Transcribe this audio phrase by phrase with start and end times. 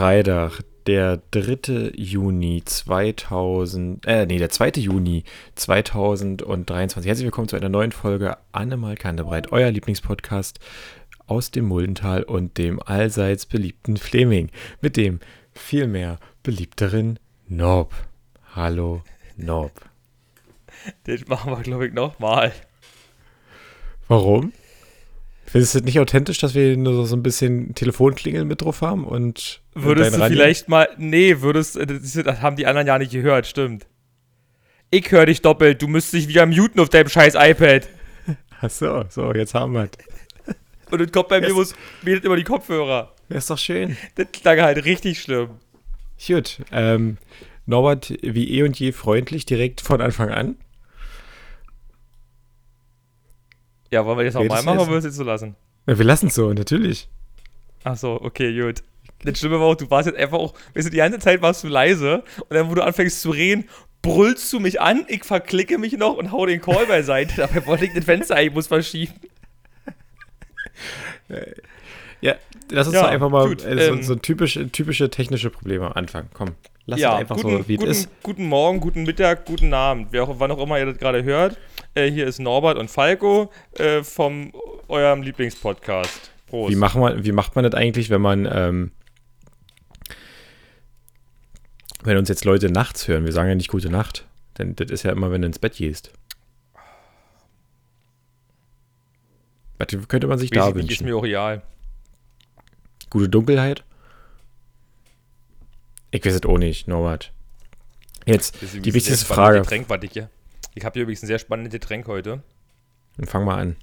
[0.00, 1.92] Freitag, der 3.
[1.94, 4.70] Juni 2000, äh, nee, der 2.
[4.76, 5.24] Juni
[5.56, 7.06] 2023.
[7.06, 10.58] Herzlich willkommen zu einer neuen Folge Annemal Kandebreit, euer Lieblingspodcast
[11.26, 14.48] aus dem Muldental und dem allseits beliebten Fleming
[14.80, 15.20] mit dem
[15.52, 17.92] viel mehr beliebteren Norb.
[18.54, 19.02] Hallo,
[19.36, 19.82] Norb.
[21.06, 22.52] Den machen wir, glaube ich, nochmal.
[24.08, 24.54] Warum?
[25.50, 29.04] Findest du es nicht authentisch, dass wir nur so ein bisschen Telefonklingeln mit drauf haben
[29.04, 30.88] und Würdest du vielleicht mal.
[30.96, 31.76] Nee, würdest.
[31.76, 33.88] Das haben die anderen ja nicht gehört, stimmt.
[34.92, 35.82] Ich höre dich doppelt.
[35.82, 37.88] Du müsstest dich wieder muten auf deinem scheiß iPad.
[38.60, 40.54] Ach so, so, jetzt haben wir es.
[40.92, 41.74] Und dann kommt bei mir, muss
[42.06, 43.12] redet immer die Kopfhörer.
[43.28, 43.96] Ist doch schön.
[44.14, 45.50] Das klang halt richtig schlimm.
[46.24, 47.16] Gut, ähm,
[47.66, 50.56] Norbert, wie eh und je freundlich, direkt von Anfang an.
[53.90, 55.56] Ja, wollen wir das nochmal machen oder wollen wir es jetzt so lassen?
[55.86, 57.08] Ja, wir lassen es so, natürlich.
[57.84, 58.82] Ach so, okay, gut.
[59.24, 61.64] Das Schlimme war auch, du warst jetzt einfach auch, weißt du, die ganze Zeit warst
[61.64, 63.68] du leise und dann, wo du anfängst zu reden,
[64.02, 67.34] brüllst du mich an, ich verklicke mich noch und hau den Call beiseite.
[67.36, 69.14] Dabei wollte ich das Fenster eigentlich muss verschieben.
[72.20, 72.34] Ja,
[72.70, 75.86] lass uns ja, doch einfach mal gut, äh, so, ähm, so typische, typische technische Probleme
[75.86, 76.28] am Anfang.
[76.32, 76.50] Komm,
[76.86, 78.22] lass ja, uns einfach guten, so, wie guten, es ist.
[78.22, 81.58] Guten Morgen, guten Mittag, guten Abend, wer auch, wann auch immer ihr das gerade hört.
[81.94, 84.52] Äh, hier ist Norbert und Falco äh, vom
[84.88, 86.30] eurem Lieblingspodcast.
[86.46, 86.72] Prost.
[86.72, 88.90] Wie, machen wir, wie macht man das eigentlich, wenn man ähm,
[92.02, 93.24] wenn uns jetzt Leute nachts hören?
[93.24, 94.26] Wir sagen ja nicht gute Nacht,
[94.58, 96.12] denn das ist ja immer, wenn du ins Bett gehst.
[99.78, 100.90] Was könnte man sich Weiß da wünschen?
[100.90, 101.62] Ist mir auch real.
[103.08, 103.82] Gute Dunkelheit?
[106.10, 107.32] Ich weiß es auch nicht, Norbert.
[108.26, 109.60] Jetzt, die wichtigste Frage.
[109.60, 110.28] Getränk, warte ich, ja.
[110.74, 112.42] ich habe hier übrigens ein sehr spannendes Getränk heute.
[113.16, 113.76] Dann fang mal an.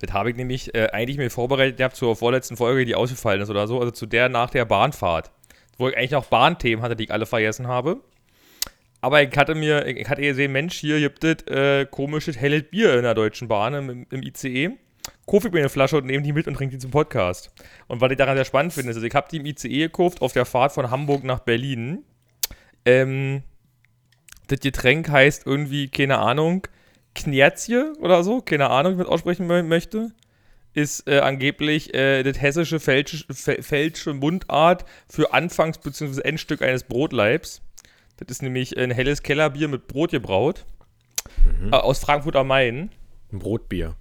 [0.00, 3.50] Das habe ich nämlich äh, eigentlich mir vorbereitet gehabt zur vorletzten Folge, die ausgefallen ist
[3.50, 5.30] oder so, also zu der nach der Bahnfahrt.
[5.78, 8.00] Wo ich eigentlich noch Bahnthemen hatte, die ich alle vergessen habe.
[9.00, 12.94] Aber ich hatte mir, ich hatte gesehen, Mensch, hier gibt es äh, komisches helles Bier
[12.94, 14.72] in der Deutschen Bahn im, im ICE.
[15.26, 17.52] Kaufe ich mir eine Flasche und nehme die mit und trinke die zum Podcast.
[17.86, 20.20] Und was ich daran sehr spannend finde, ist, also ich habe die im ICE gekauft
[20.20, 22.04] auf der Fahrt von Hamburg nach Berlin.
[22.84, 23.42] Ähm,
[24.48, 26.66] das Getränk heißt irgendwie, keine Ahnung,
[27.14, 30.12] Knierzje oder so, keine Ahnung, wie man aussprechen möchte,
[30.74, 36.22] ist äh, angeblich äh, das hessische fälsche Mundart für Anfangs- bzw.
[36.22, 37.62] Endstück eines Brotleibs.
[38.16, 40.64] Das ist nämlich ein helles Kellerbier mit Brot gebraut.
[41.44, 41.72] Mhm.
[41.72, 42.90] Äh, aus Frankfurt am Main.
[43.32, 43.96] Ein Brotbier.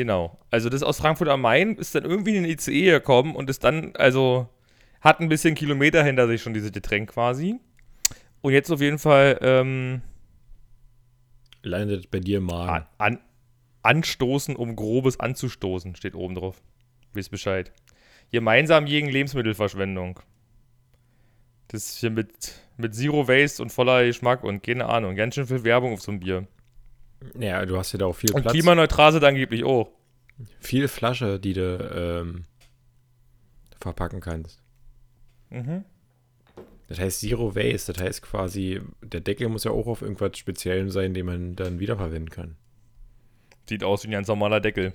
[0.00, 0.38] Genau.
[0.50, 3.64] Also das aus Frankfurt am Main ist dann irgendwie in den ICE gekommen und ist
[3.64, 4.48] dann, also
[5.02, 7.60] hat ein bisschen Kilometer hinter sich schon, dieses Getränk quasi.
[8.40, 10.00] Und jetzt auf jeden Fall ähm,
[11.62, 12.66] landet bei dir mal.
[12.66, 13.18] An, an,
[13.82, 16.62] anstoßen, um Grobes anzustoßen, steht oben drauf.
[17.12, 17.70] Wisst Bescheid.
[18.32, 20.20] Gemeinsam gegen Lebensmittelverschwendung.
[21.68, 25.14] Das ist hier mit, mit Zero Waste und voller Geschmack und keine Ahnung.
[25.14, 26.48] Ganz schön viel Werbung auf so ein Bier.
[27.38, 28.54] Ja, du hast ja da auch viel und Platz.
[28.54, 29.90] Und klimaneutral sind angeblich auch.
[30.60, 32.44] Viel Flasche, die du ähm,
[33.80, 34.62] verpacken kannst.
[35.50, 35.84] Mhm.
[36.88, 40.90] Das heißt Zero Waste, das heißt quasi, der Deckel muss ja auch auf irgendwas Speziellem
[40.90, 42.56] sein, den man dann wiederverwenden kann.
[43.68, 44.92] Sieht aus wie ein ganz normaler Deckel.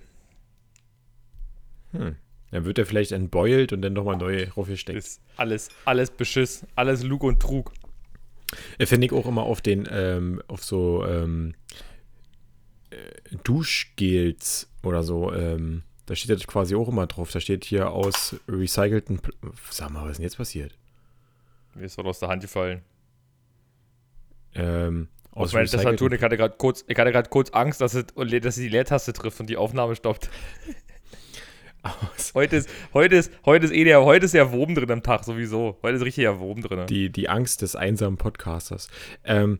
[1.91, 2.17] Hm.
[2.51, 4.97] Dann wird er vielleicht entbeult und dann nochmal neu raufgesteckt.
[4.97, 7.71] Ist alles, alles Beschiss, alles Lug und Trug.
[8.77, 11.94] Äh, finde ich auch immer auf den, ähm, auf so ähm, äh,
[13.43, 17.31] Duschgels oder so, ähm, da steht das quasi auch immer drauf.
[17.31, 19.19] Da steht hier aus recycelten.
[19.19, 19.33] Pl
[19.69, 20.77] Sag mal, was ist denn jetzt passiert?
[21.73, 22.83] Mir ist was aus der Hand gefallen.
[24.53, 26.85] Ähm, aus meiner Tastatur, ich hatte gerade kurz,
[27.29, 30.29] kurz Angst, dass, es, dass sie die Leertaste trifft und die Aufnahme stoppt.
[32.33, 35.25] heute, ist, heute, ist, heute, ist eh der, heute ist ja Woben drin am Tag
[35.25, 35.77] sowieso.
[35.83, 36.87] Heute ist richtig ja Woben drin.
[36.87, 38.87] Die, die Angst des einsamen Podcasters.
[39.25, 39.59] Ähm,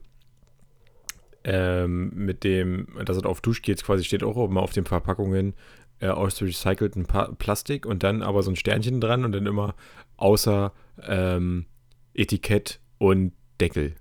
[1.46, 5.54] ähm, mit dem, dass es auf Duschgels quasi steht auch immer auf den Verpackungen
[6.00, 7.06] äh, aus recyceltem
[7.38, 9.76] Plastik und dann aber so ein Sternchen dran und dann immer
[10.16, 10.72] außer
[11.06, 11.66] ähm,
[12.14, 13.94] Etikett und Deckel.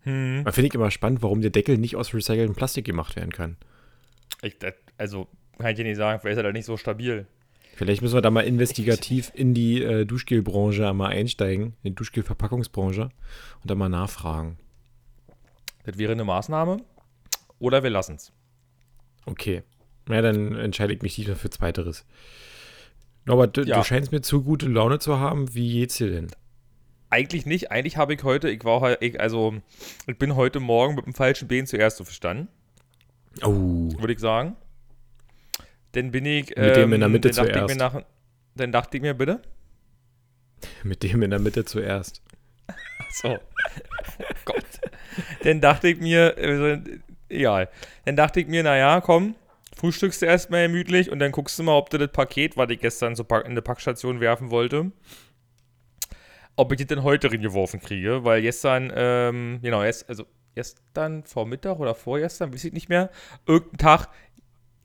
[0.00, 0.44] Hm.
[0.50, 3.56] Finde ich immer spannend, warum der Deckel nicht aus recyceltem Plastik gemacht werden kann.
[4.42, 5.28] Ich, das, also,
[5.58, 7.26] kann ich dir nicht sagen, vielleicht ist er da nicht so stabil.
[7.76, 13.02] Vielleicht müssen wir da mal investigativ in die äh, Duschgelbranche einmal einsteigen, in die Duschgelverpackungsbranche
[13.02, 14.58] und da mal nachfragen.
[15.90, 16.78] Das wäre eine Maßnahme.
[17.58, 18.32] Oder wir lassen es.
[19.26, 19.64] Okay.
[20.08, 22.06] Ja, dann entscheide ich mich lieber für Zweiteres.
[23.24, 23.78] Norbert, du, ja.
[23.78, 25.52] du scheinst mir zu gute Laune zu haben.
[25.52, 26.28] Wie geht's dir denn?
[27.10, 27.72] Eigentlich nicht.
[27.72, 29.54] Eigentlich habe ich heute, ich war halt, also
[30.06, 32.46] ich bin heute Morgen mit dem falschen Bein zuerst verstanden.
[33.42, 33.90] Oh.
[33.98, 34.56] Würde ich sagen.
[35.92, 36.50] Dann bin ich.
[36.50, 37.76] Mit ähm, dem in der ähm, Mitte dann zuerst.
[37.76, 38.02] Nach,
[38.54, 39.42] dann dachte ich mir, bitte.
[40.84, 42.22] Mit dem in der Mitte zuerst.
[43.10, 43.38] So.
[44.18, 44.64] Oh Gott.
[45.42, 46.82] Dann dachte ich mir, also,
[47.28, 47.68] egal.
[48.04, 49.34] Dann dachte ich mir, naja, komm,
[49.76, 52.80] frühstückst du erstmal gemütlich und dann guckst du mal, ob du das Paket, was ich
[52.80, 54.92] gestern so in eine Packstation werfen wollte,
[56.56, 60.24] ob ich das denn heute reingeworfen kriege, weil gestern, ähm, genau, erst, also
[60.54, 63.10] gestern Vormittag oder vorgestern, weiß ich nicht mehr,
[63.46, 64.08] irgendein Tag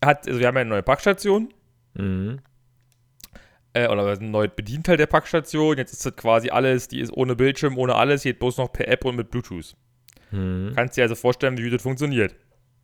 [0.04, 1.54] hat, also wir haben ja eine neue Packstation.
[1.95, 2.39] Mhm.
[3.74, 5.78] Äh, oder ein neues Bedienteil der Packstation.
[5.78, 8.88] Jetzt ist das quasi alles, die ist ohne Bildschirm, ohne alles, geht bloß noch per
[8.88, 9.75] App und mit Bluetooth.
[10.36, 10.74] Mhm.
[10.76, 12.36] Kannst dir also vorstellen, wie das funktioniert.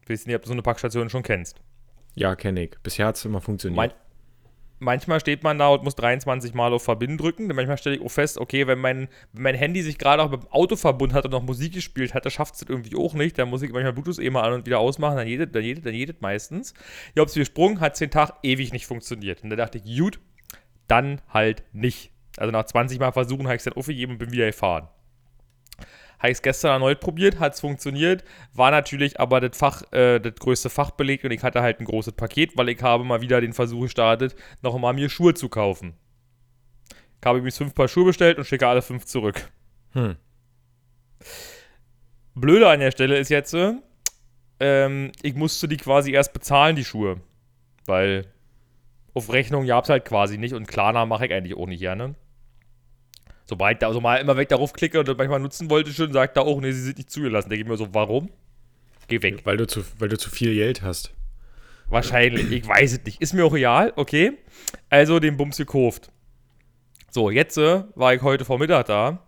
[0.07, 1.61] Weiß nicht, ob du so eine Packstation schon kennst.
[2.15, 2.71] Ja, kenne ich.
[2.83, 3.77] Bisher hat es immer funktioniert.
[3.77, 3.91] Mein,
[4.79, 7.47] manchmal steht man da und muss 23 Mal auf Verbinden drücken.
[7.47, 10.31] Denn manchmal stelle ich auch fest, okay, wenn mein, wenn mein Handy sich gerade auch
[10.31, 12.95] mit dem Auto verbunden hat und noch Musik gespielt hat, dann schafft es das irgendwie
[12.95, 13.37] auch nicht.
[13.37, 15.17] Dann muss ich manchmal Bluetooth eh mal an und wieder ausmachen.
[15.17, 16.73] Dann jedet, dann jedet, dann jedet meistens.
[17.13, 19.43] Ich habe es gesprungen, hat den Tag ewig nicht funktioniert.
[19.43, 20.19] Und da dachte ich, gut,
[20.87, 22.11] dann halt nicht.
[22.37, 24.89] Also nach 20 Mal versuchen habe ich es dann aufgegeben und bin wieder gefahren.
[26.21, 28.23] Habe ich es gestern erneut probiert, hat es funktioniert,
[28.53, 31.85] war natürlich aber das Fach, äh, das größte Fach belegt und ich hatte halt ein
[31.85, 35.49] großes Paket, weil ich habe mal wieder den Versuch gestartet, noch mal mir Schuhe zu
[35.49, 35.95] kaufen.
[37.19, 39.49] Ich habe übrigens fünf Paar Schuhe bestellt und schicke alle fünf zurück.
[39.93, 40.15] Hm.
[42.35, 43.55] Blöde an der Stelle ist jetzt,
[44.59, 47.19] ähm, ich musste die quasi erst bezahlen, die Schuhe.
[47.87, 48.27] Weil
[49.15, 52.13] auf Rechnung gab es halt quasi nicht und Klarna mache ich eigentlich auch nicht gerne.
[53.51, 56.43] Sobald da also mal immer weg darauf klicke und manchmal nutzen wollte schon, sagt er
[56.43, 57.49] auch, nee, sie sind nicht zugelassen.
[57.49, 58.29] Denke ich mir so, warum?
[59.09, 59.41] Geh weg.
[59.43, 61.13] Weil du zu, weil du zu viel Geld hast.
[61.89, 63.21] Wahrscheinlich, ich weiß es nicht.
[63.21, 64.37] Ist mir auch real, okay.
[64.89, 66.13] Also den Bums gekauft.
[67.09, 69.27] So, jetzt äh, war ich heute Vormittag da.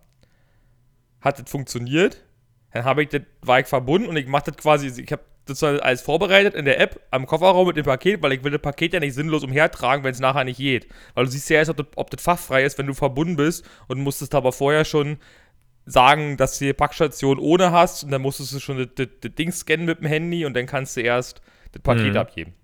[1.20, 2.24] Hat das funktioniert.
[2.72, 5.62] Dann habe ich das, war ich verbunden und ich mache das quasi, ich habe das
[5.62, 8.94] alles vorbereitet in der App am Kofferraum mit dem Paket, weil ich will das Paket
[8.94, 10.88] ja nicht sinnlos umhertragen, wenn es nachher nicht geht.
[11.14, 13.36] Weil du siehst ja erst, ob das, ob das Fach frei ist, wenn du verbunden
[13.36, 15.18] bist und musstest aber vorher schon
[15.86, 19.34] sagen, dass du die Packstation ohne hast und dann musstest du schon das, das, das
[19.34, 21.42] Ding scannen mit dem Handy und dann kannst du erst
[21.72, 22.16] das Paket Mhm.
[22.16, 22.54] abgeben.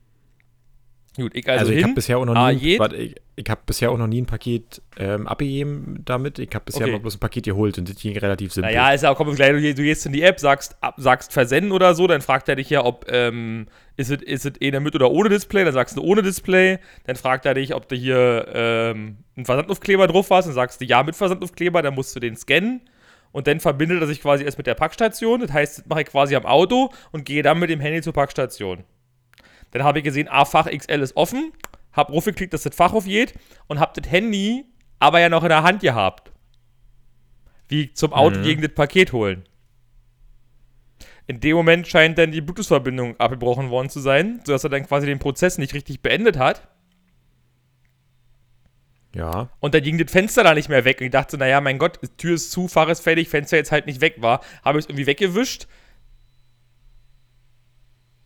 [1.16, 3.50] Gut, ich also, Also, ich habe bisher auch noch Ah, nie, jed- warte, ich, ich
[3.50, 6.38] habe bisher auch noch nie ein Paket ähm, abgegeben damit.
[6.38, 6.90] Ich habe bisher Okay.
[6.90, 8.70] immer bloß ein Paket geholt und das ging relativ simpel.
[8.72, 11.32] Naja, ist ja auch komm, gleich, du, du gehst in die App, sagst, ab, sagst
[11.32, 13.66] Versenden oder so, dann fragt er dich ja, ob, ähm,
[13.96, 17.16] ist es ist es eh mit oder ohne Display, dann sagst du ohne Display, dann
[17.16, 21.02] fragt er dich, ob du hier ähm, einen Versandaufkleber drauf hast, dann sagst du ja
[21.02, 22.82] mit Versandaufkleber, dann musst du den scannen
[23.32, 26.06] und dann verbindet er sich quasi erst mit der Packstation, das heißt, das mache ich
[26.06, 28.84] quasi am Auto und gehe dann mit dem Handy zur Packstation.
[29.72, 31.52] Dann habe ich gesehen, ah, Fach XL ist offen,
[31.92, 33.34] hab raufgeklickt, dass das Fach aufgeht
[33.68, 34.64] und hab das Handy
[34.98, 36.30] aber ja noch in der Hand gehabt.
[37.68, 38.42] Wie zum Auto Mhm.
[38.42, 39.44] gegen das Paket holen.
[41.26, 45.06] In dem Moment scheint dann die Bluetooth-Verbindung abgebrochen worden zu sein, sodass er dann quasi
[45.06, 46.66] den Prozess nicht richtig beendet hat.
[49.14, 49.48] Ja.
[49.60, 50.98] Und dann ging das Fenster da nicht mehr weg.
[51.00, 53.86] Und ich dachte, naja, mein Gott, Tür ist zu, Fach ist fertig, Fenster jetzt halt
[53.86, 54.40] nicht weg war.
[54.64, 55.66] Habe ich es irgendwie weggewischt.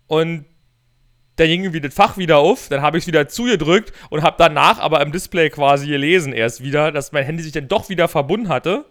[0.07, 0.47] Und
[1.37, 2.69] dann ging irgendwie das Fach wieder auf.
[2.69, 6.63] Dann habe ich es wieder zugedrückt und habe danach aber im Display quasi gelesen erst
[6.63, 8.85] wieder, dass mein Handy sich dann doch wieder verbunden hatte.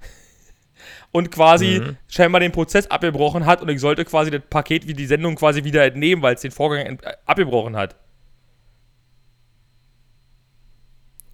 [1.10, 1.96] Und quasi Mhm.
[2.06, 5.64] scheinbar den Prozess abgebrochen hat und ich sollte quasi das Paket wie die Sendung quasi
[5.64, 7.96] wieder entnehmen, weil es den Vorgang äh, abgebrochen hat.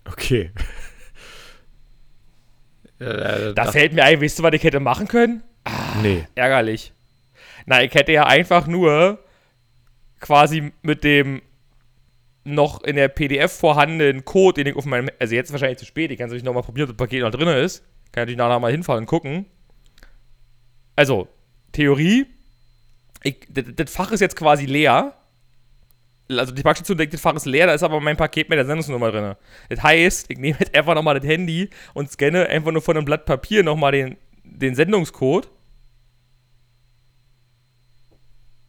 [0.07, 0.51] Okay.
[2.99, 5.43] Da fällt mir ein, weißt du, was ich hätte machen können?
[6.03, 6.27] Nee.
[6.37, 6.93] ärgerlich.
[7.67, 9.19] Na, ich hätte ja einfach nur
[10.25, 11.43] quasi mit dem
[12.45, 16.11] noch in der PDF vorhandenen Code, den ich auf meinem, also jetzt wahrscheinlich zu spät,
[16.11, 17.85] ich kann es natürlich nochmal probieren, ob das Paket noch drin ist.
[18.11, 19.45] Kann natürlich nachher mal hinfahren und gucken.
[20.97, 21.29] Also,
[21.73, 22.27] Theorie,
[23.51, 25.15] das Fach ist jetzt quasi leer.
[26.31, 28.65] Also die Packstation denkt, das Fach ist leer, da ist aber mein Paket mit der
[28.65, 29.35] Sendungsnummer drin.
[29.69, 33.05] Das heißt, ich nehme jetzt einfach nochmal das Handy und scanne einfach nur von einem
[33.05, 35.51] Blatt Papier nochmal den, den Sendungscode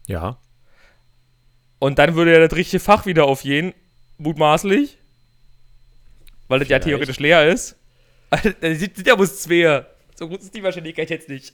[0.07, 0.37] Ja.
[1.85, 3.71] Und dann würde ja das richtige Fach wieder aufgehen,
[4.17, 4.97] mutmaßlich.
[6.47, 7.77] Weil das ja theoretisch leer ist.
[8.31, 9.85] Das sind sind ja bloß zwei.
[10.15, 11.53] So gut ist die Wahrscheinlichkeit jetzt nicht.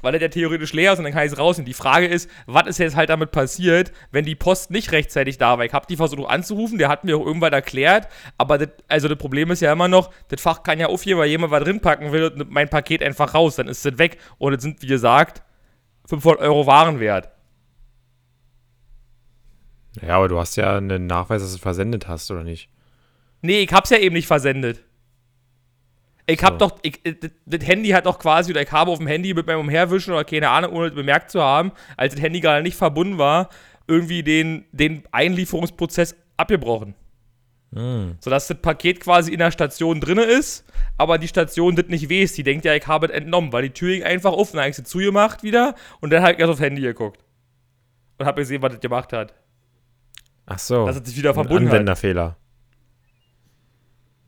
[0.00, 1.66] Weil das ja theoretisch leer ist und dann kann ich es rausnehmen.
[1.66, 5.58] Die Frage ist, was ist jetzt halt damit passiert, wenn die Post nicht rechtzeitig da
[5.58, 5.64] war?
[5.64, 9.16] Ich habe die versucht anzurufen, der hat mir auch irgendwann erklärt, aber das, also das
[9.16, 12.10] Problem ist ja immer noch, das Fach kann ja aufgehen, weil jemand was drin packen
[12.10, 15.40] will und mein Paket einfach raus, dann ist das weg und es sind, wie gesagt,
[16.08, 17.30] 500 Euro Warenwert.
[20.00, 22.70] Ja, aber du hast ja einen Nachweis, dass du es versendet hast, oder nicht?
[23.42, 24.82] Nee, ich hab's ja eben nicht versendet.
[26.26, 26.58] Ich hab So.
[26.58, 29.46] doch, ich, äh, das, Handy hat doch quasi, oder ich habe auf dem Handy mit
[29.46, 32.76] meinem Umherwischen oder keine Ahnung, ohne es bemerkt zu haben, als das Handy gerade nicht
[32.76, 33.48] verbunden war,
[33.88, 36.94] irgendwie den, den Einlieferungsprozess abgebrochen.
[37.74, 38.16] Hm.
[38.20, 40.64] Sodass das Paket quasi in der Station drin ist,
[40.98, 42.34] aber die Station das nicht weiß.
[42.34, 44.56] Die denkt ja, ich habe es entnommen, weil die Tür ging einfach offen.
[44.56, 47.24] Dann habe ich sie zugemacht wieder und dann habe ich erst aufs Handy geguckt.
[48.18, 49.34] Und habe gesehen, was das gemacht hat.
[50.54, 50.86] Ach so.
[50.86, 51.74] Dass es sich wieder verbunden hat.
[51.74, 52.36] Anwenderfehler.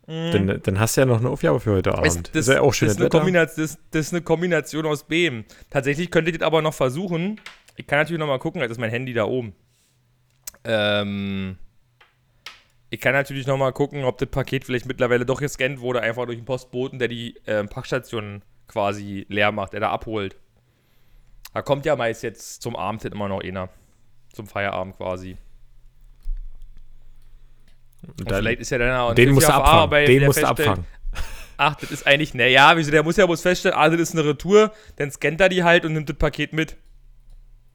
[0.07, 2.29] Dann, dann hast du ja noch eine Aufgabe für heute Abend.
[2.35, 5.05] das, ist ja auch das, schön ist eine Kombination, das, das ist eine Kombination aus
[5.05, 5.47] beidem.
[5.71, 7.41] Tatsächlich könnte ich das aber noch versuchen.
[7.77, 9.55] Ich kann natürlich noch mal gucken, jetzt ist mein Handy da oben.
[10.65, 11.57] Ähm,
[12.91, 16.27] ich kann natürlich noch mal gucken, ob das Paket vielleicht mittlerweile doch gescannt wurde, einfach
[16.27, 20.37] durch einen Postboten, der die ähm, Packstation quasi leer macht, der da abholt.
[21.55, 23.71] Da kommt ja meist jetzt zum Abend immer noch einer.
[24.33, 25.39] Zum Feierabend quasi.
[28.07, 30.07] Und Dann, vielleicht ist ja dann auch den musst du abfangen.
[30.07, 30.87] Den musst du abfangen.
[31.57, 34.25] Ach, das ist eigentlich, naja, wieso, der muss ja bloß feststellen, ah, das ist eine
[34.25, 36.77] Retour, dann scannt er die halt und nimmt das Paket mit.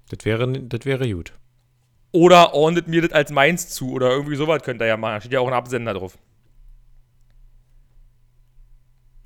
[0.10, 1.34] Das wäre, das wäre gut.
[2.12, 5.14] Oder ordnet mir das als meins zu oder irgendwie sowas könnte er ja machen.
[5.14, 6.18] Da steht ja auch ein Absender drauf.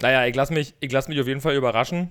[0.01, 2.09] Naja, ich lasse mich, ich lass mich auf jeden Fall überraschen.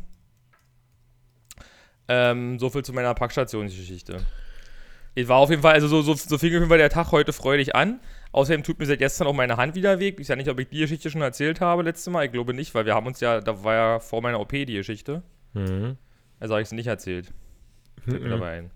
[2.08, 4.24] Ähm, so viel zu meiner Packstationsgeschichte.
[5.14, 7.12] Ich war auf jeden Fall, also so, so, so fing auf jeden Fall der Tag
[7.12, 8.00] heute freudig an.
[8.32, 10.14] Außerdem tut mir seit gestern auch meine Hand wieder weg.
[10.14, 12.24] Ich weiß ja nicht, ob ich die Geschichte schon erzählt habe letztes Mal.
[12.24, 14.64] Ich glaube nicht, weil wir haben uns ja, da war ja vor meiner OP die
[14.66, 15.22] Geschichte.
[15.52, 15.98] Mhm.
[16.40, 17.30] Also habe ich es nicht erzählt.
[18.02, 18.30] Fällt mir Mhm.
[18.30, 18.70] dabei ein.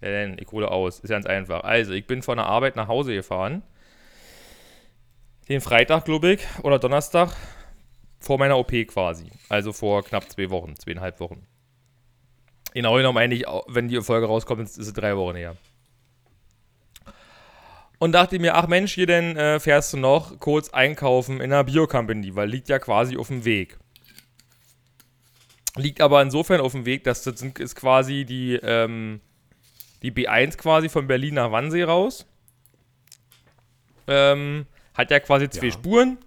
[0.00, 1.00] Denn, ich hole aus.
[1.00, 1.62] Ist ganz einfach.
[1.62, 3.62] Also, ich bin von der Arbeit nach Hause gefahren.
[5.48, 7.36] Den Freitag, glaube ich, oder Donnerstag,
[8.18, 9.26] vor meiner OP quasi.
[9.48, 11.46] Also vor knapp zwei Wochen, zweieinhalb Wochen.
[12.74, 15.56] Genau genommen eigentlich, wenn die Folge rauskommt, ist es drei Wochen her.
[17.98, 21.62] Und dachte mir, ach Mensch, hier denn äh, fährst du noch kurz einkaufen in einer
[21.62, 23.78] Bio-Company, weil liegt ja quasi auf dem Weg.
[25.76, 29.20] Liegt aber insofern auf dem Weg, dass das sind, ist quasi die, ähm,
[30.02, 32.26] die B1 quasi von Berlin nach Wannsee raus.
[34.08, 35.72] Ähm, hat ja quasi zwei Ja.
[35.72, 36.18] Spuren.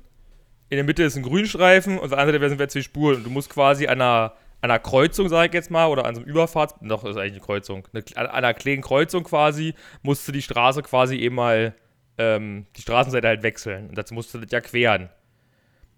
[0.70, 3.18] In der Mitte ist ein Grünstreifen und auf der anderen Seite sind zwei Spuren.
[3.18, 4.34] Und du musst quasi an einer,
[4.66, 6.76] einer Kreuzung, sag ich jetzt mal, oder an so einem Überfahrts...
[6.82, 7.88] Doch, ist eigentlich eine Kreuzung.
[7.94, 11.74] Eine, an einer kleinen Kreuzung quasi musst du die Straße quasi eben mal...
[12.18, 13.90] Ähm, die Straßenseite halt wechseln.
[13.90, 15.10] Und dazu musst du das ja queren.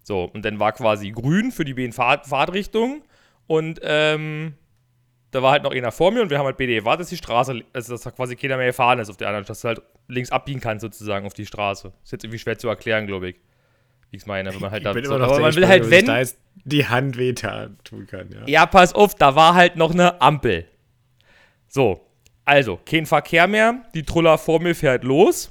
[0.08, 3.02] So, und dann war quasi grün für die BN-Fahrtrichtung
[3.46, 4.54] und ähm,
[5.30, 7.18] da war halt noch einer vor mir und wir haben halt BD gewartet, dass die
[7.18, 9.82] Straße, also dass da quasi keiner mehr gefahren ist auf der anderen, dass du halt
[10.06, 11.92] links abbiegen kannst sozusagen auf die Straße.
[12.02, 13.36] Ist jetzt irgendwie schwer zu erklären, glaube ich.
[14.10, 16.86] Ich meine, wenn man halt da so, aber man will halt, wenn, da jetzt die
[16.86, 18.30] Hand wehtan tun kann.
[18.30, 18.46] Ja.
[18.46, 20.66] ja, pass auf, da war halt noch eine Ampel.
[21.66, 22.08] So,
[22.44, 23.82] also, kein Verkehr mehr.
[23.94, 25.50] Die Truller vor mir fährt los,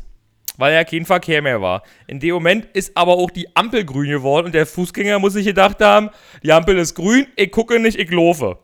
[0.57, 1.83] weil ja kein Verkehr mehr war.
[2.07, 5.45] In dem Moment ist aber auch die Ampel grün geworden und der Fußgänger muss sich
[5.45, 6.09] gedacht haben,
[6.41, 8.57] die Ampel ist grün, ich gucke nicht, ich laufe.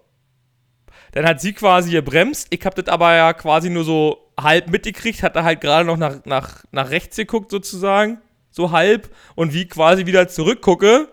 [1.11, 2.47] Dann hat sie quasi gebremst.
[2.49, 5.97] Ich habe das aber ja quasi nur so halb mitgekriegt, hat da halt gerade noch
[5.97, 8.17] nach, nach, nach rechts geguckt sozusagen,
[8.53, 9.09] so halb.
[9.35, 11.09] Und wie quasi wieder zurückgucke,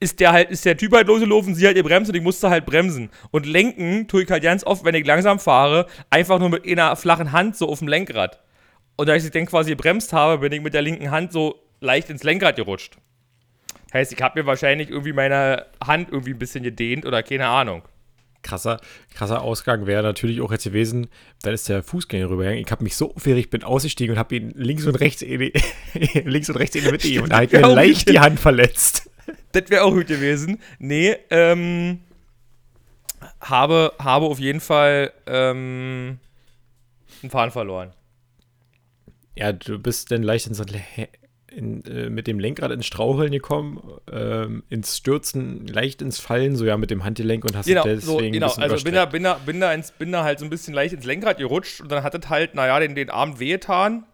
[0.00, 2.50] ist der halt, ist der Typ halt losgelaufen, sie halt ihr bremst und ich musste
[2.50, 3.08] halt bremsen.
[3.30, 6.96] Und lenken tue ich halt ganz oft, wenn ich langsam fahre, einfach nur mit einer
[6.96, 8.40] flachen Hand so auf dem Lenkrad.
[8.96, 12.10] Und da ich dann quasi gebremst habe, bin ich mit der linken Hand so leicht
[12.10, 12.96] ins Lenkrad gerutscht.
[13.92, 17.82] Heißt, ich habe mir wahrscheinlich irgendwie meine Hand irgendwie ein bisschen gedehnt oder keine Ahnung.
[18.42, 18.80] Krasser,
[19.14, 21.08] krasser Ausgang wäre natürlich auch jetzt gewesen,
[21.42, 22.64] dann ist der Fußgänger rübergegangen.
[22.64, 25.52] Ich habe mich so aufgeregt, bin ausgestiegen und habe ihn links und rechts in die,
[26.24, 29.10] links und rechts in die Mitte gegeben und da hat mir leicht die Hand verletzt.
[29.52, 30.58] Das wäre auch gut gewesen.
[30.78, 32.00] Nee, ähm,
[33.40, 36.18] habe, habe auf jeden Fall ähm,
[37.22, 37.92] einen Faden verloren.
[39.36, 40.62] Ja, du bist dann leicht ins,
[41.52, 46.64] in, äh, mit dem Lenkrad ins Straucheln gekommen, ähm, ins Stürzen, leicht ins Fallen, so
[46.64, 48.46] ja mit dem Handgelenk und hast Genau, deswegen so, ein genau.
[48.48, 50.74] bisschen Also bin da, bin, da, bin, da ins, bin da halt so ein bisschen
[50.74, 54.04] leicht ins Lenkrad gerutscht und dann hat es halt, naja, den, den Arm wehgetan.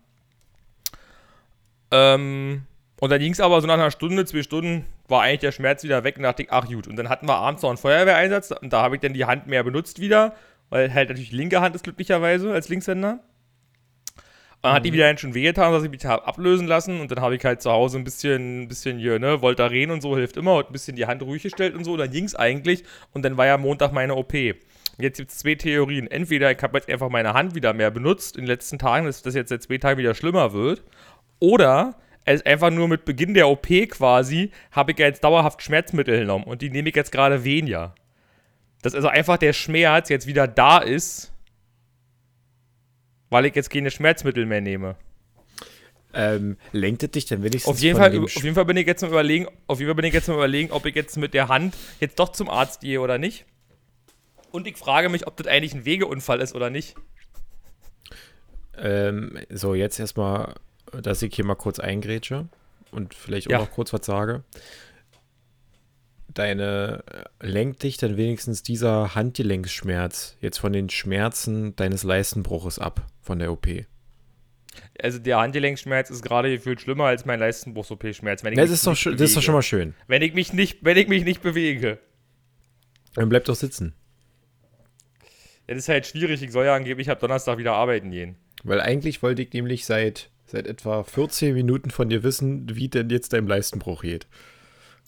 [1.90, 2.62] Ähm,
[3.00, 5.83] und dann ging es aber so nach einer Stunde, zwei Stunden, war eigentlich der Schmerz
[5.85, 6.87] wieder weg und dachte ich, ach gut.
[6.87, 9.47] Und dann hatten wir abends noch einen Feuerwehreinsatz und da habe ich dann die Hand
[9.47, 10.35] mehr benutzt wieder,
[10.68, 13.21] weil halt natürlich die linke Hand ist glücklicherweise als Linkshänder.
[14.68, 17.20] Und dann hat die wieder schon wehgetan, dass ich mich habe ablösen lassen und dann
[17.20, 20.37] habe ich halt zu Hause ein bisschen, ein bisschen hier, ne, Voltaren und so hilft
[20.37, 23.25] immer und ein bisschen die Hand ruhig gestellt und so, dann ging es eigentlich und
[23.25, 24.34] dann war ja Montag meine OP.
[24.34, 26.10] Und Jetzt gibt es zwei Theorien.
[26.10, 29.22] Entweder ich habe jetzt einfach meine Hand wieder mehr benutzt in den letzten Tagen, dass
[29.22, 30.82] das jetzt seit zwei Tagen wieder schlimmer wird.
[31.38, 31.94] Oder
[32.25, 36.44] es ist einfach nur mit Beginn der OP quasi, habe ich jetzt dauerhaft Schmerzmittel genommen
[36.44, 37.94] und die nehme ich jetzt gerade weniger.
[38.82, 41.32] Dass also einfach der Schmerz jetzt wieder da ist,
[43.30, 44.97] weil ich jetzt keine Schmerzmittel mehr nehme.
[46.14, 48.87] Ähm, lenkt es dich denn wenigstens Auf jeden, Fall, dem auf jeden Fall bin ich
[48.87, 51.35] jetzt mal überlegen, auf jeden Fall bin ich jetzt mal überlegen, ob ich jetzt mit
[51.35, 53.44] der Hand jetzt doch zum Arzt gehe oder nicht.
[54.50, 56.94] Und ich frage mich, ob das eigentlich ein Wegeunfall ist oder nicht.
[58.78, 60.54] Ähm, so, jetzt erstmal
[60.92, 62.49] dass ich hier mal kurz eingrätsche
[62.90, 63.58] und vielleicht auch Ja.
[63.58, 64.42] noch kurz was sage.
[66.38, 67.02] Deine
[67.40, 73.40] äh, lenkt dich dann wenigstens dieser Handgelenksschmerz jetzt von den Schmerzen deines Leistenbruches ab von
[73.40, 73.66] der OP?
[75.02, 78.42] Also der Handgelenkschmerz ist gerade gefühlt schlimmer als mein Leistenbruchs-OP-Schmerz.
[78.45, 79.95] Ja, das ist, doch, das ist doch schon mal schön.
[80.07, 81.99] Wenn ich mich nicht, wenn ich mich nicht bewege.
[83.14, 83.95] Dann bleib doch sitzen.
[85.66, 86.40] Das ist halt schwierig.
[86.40, 88.37] Ich soll ja angeblich ab Donnerstag wieder arbeiten gehen.
[88.62, 93.11] Weil eigentlich wollte ich nämlich seit, seit etwa 14 Minuten von dir wissen, wie denn
[93.11, 94.28] jetzt dein Leistenbruch geht.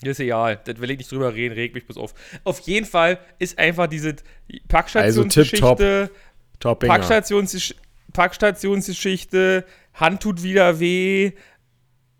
[0.02, 0.60] Ist egal.
[0.64, 1.54] Das will ich nicht drüber reden.
[1.54, 2.14] Reg mich bloß auf.
[2.44, 6.10] Auf jeden Fall ist einfach diese Also Packstationsgeschichte.
[6.58, 6.92] Toppinger.
[6.92, 7.74] Packstations
[8.12, 9.64] Packstationsgeschichte,
[9.94, 11.32] Hand tut wieder weh.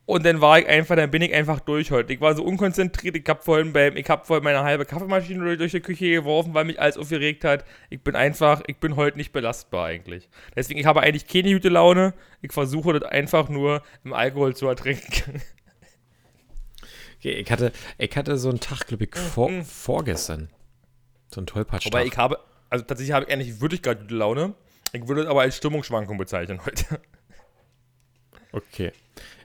[0.06, 2.12] Und dann war ich einfach, dann bin ich einfach durch heute.
[2.12, 3.14] Ich war so unkonzentriert.
[3.14, 6.52] Ich habe vorhin beim, ich habe vorhin meine halbe Kaffeemaschine durch, durch die Küche geworfen,
[6.52, 7.64] weil mich alles aufgeregt hat.
[7.90, 10.28] Ich bin einfach, ich bin heute nicht belastbar eigentlich.
[10.56, 12.12] Deswegen, ich habe eigentlich keine gute Laune.
[12.42, 15.42] Ich versuche das einfach nur im Alkohol zu ertrinken.
[17.20, 20.48] Okay, ich, hatte, ich hatte so einen Tag, glaube ich, vor, vorgestern.
[21.28, 21.84] So einen Tollpatsch.
[21.84, 22.38] Wobei ich habe,
[22.70, 24.54] also tatsächlich habe ich eigentlich wirklich gerade gute Laune.
[24.94, 27.00] Ich würde es aber als Stimmungsschwankung bezeichnen heute.
[28.52, 28.90] Okay.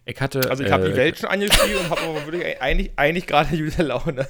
[0.06, 0.50] Ich hatte.
[0.50, 3.56] Also ich habe äh, die Welt schon angeschrieben und habe aber wirklich eigentlich, eigentlich gerade
[3.56, 4.28] gute Laune.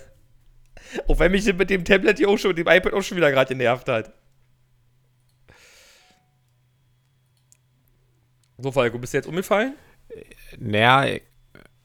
[1.07, 3.31] Auch wenn mich mit dem Tablet hier auch schon, mit dem iPad auch schon wieder
[3.31, 4.11] gerade genervt hat.
[8.57, 9.75] So, Falco, bist du jetzt umgefallen?
[10.57, 11.19] Naja,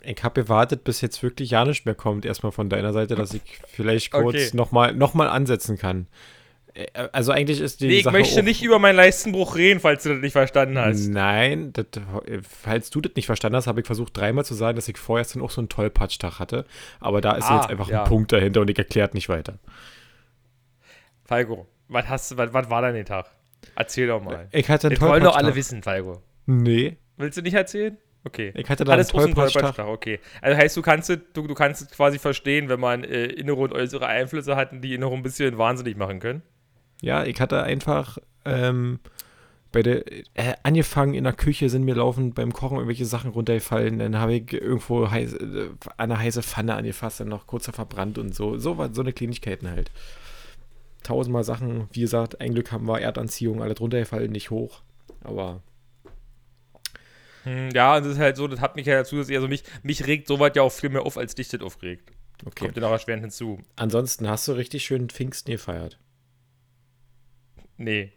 [0.03, 3.35] ich, habe gewartet, bis jetzt wirklich ja nichts mehr kommt, erstmal von deiner Seite, dass
[3.35, 4.51] ich vielleicht kurz Okay.
[4.55, 6.07] nochmal noch mal ansetzen kann.
[6.75, 10.03] Äh, Also eigentlich ist die Nee, ich Sache möchte nicht über meinen Leistenbruch reden, falls
[10.05, 11.09] du das nicht verstanden hast.
[11.09, 11.87] Nein, das,
[12.49, 15.27] falls du das nicht verstanden hast, habe ich versucht dreimal zu sagen, dass ich vorher
[15.33, 16.65] dann auch so einen Tollpatschtag hatte.
[17.01, 18.03] Aber da ist Ah, jetzt einfach ja.
[18.05, 19.59] ein Punkt dahinter und ich erklärt nicht weiter.
[21.25, 23.27] Falco, was, hast, was, was war der Tag?
[23.77, 24.49] Erzähl doch mal.
[24.53, 25.57] Ich hatte einen Das wollen doch alle Tollpatschtag.
[25.57, 26.23] wissen, Falco.
[26.47, 27.99] Nee, Willst du nicht erzählen?
[28.25, 28.53] Okay.
[28.55, 29.63] ich hatte da einen Alles Tollpatschtag.
[29.75, 30.21] Tollpatschtag, okay.
[30.43, 33.73] Also heißt, du kannst, es- du, du kannst quasi verstehen, wenn man äh, innere und
[33.73, 36.43] äußere Einflüsse hat, die innere ein bisschen wahnsinnig machen können.
[37.01, 38.99] Ja, ich hatte einfach ähm,
[39.73, 43.99] bei der äh, angefangen in der Küche sind mir laufend beim Kochen irgendwelche Sachen runtergefallen.
[43.99, 48.35] Dann habe ich irgendwo heiß, äh, eine heiße Pfanne angefasst, dann noch kurzer verbrannt und
[48.35, 48.59] so.
[48.59, 49.91] So war so eine Kleinigkeiten halt.
[51.03, 54.83] Tausendmal Sachen, wie gesagt, ein Glück haben wir Erdanziehung, alle runtergefallen, nicht hoch.
[55.25, 55.63] Aber
[57.45, 60.29] ja, und das ist halt so, das hat mich ja zusätzlich, also mich, mich regt
[60.29, 62.11] sowas ja auch viel mehr auf, als dich das aufregt.
[62.45, 62.65] okay.
[62.67, 63.59] Kommt ja noch erschwerend hinzu.
[63.77, 65.99] Ansonsten hast du richtig schön Pfingsten gefeiert.
[67.77, 68.13] Nee.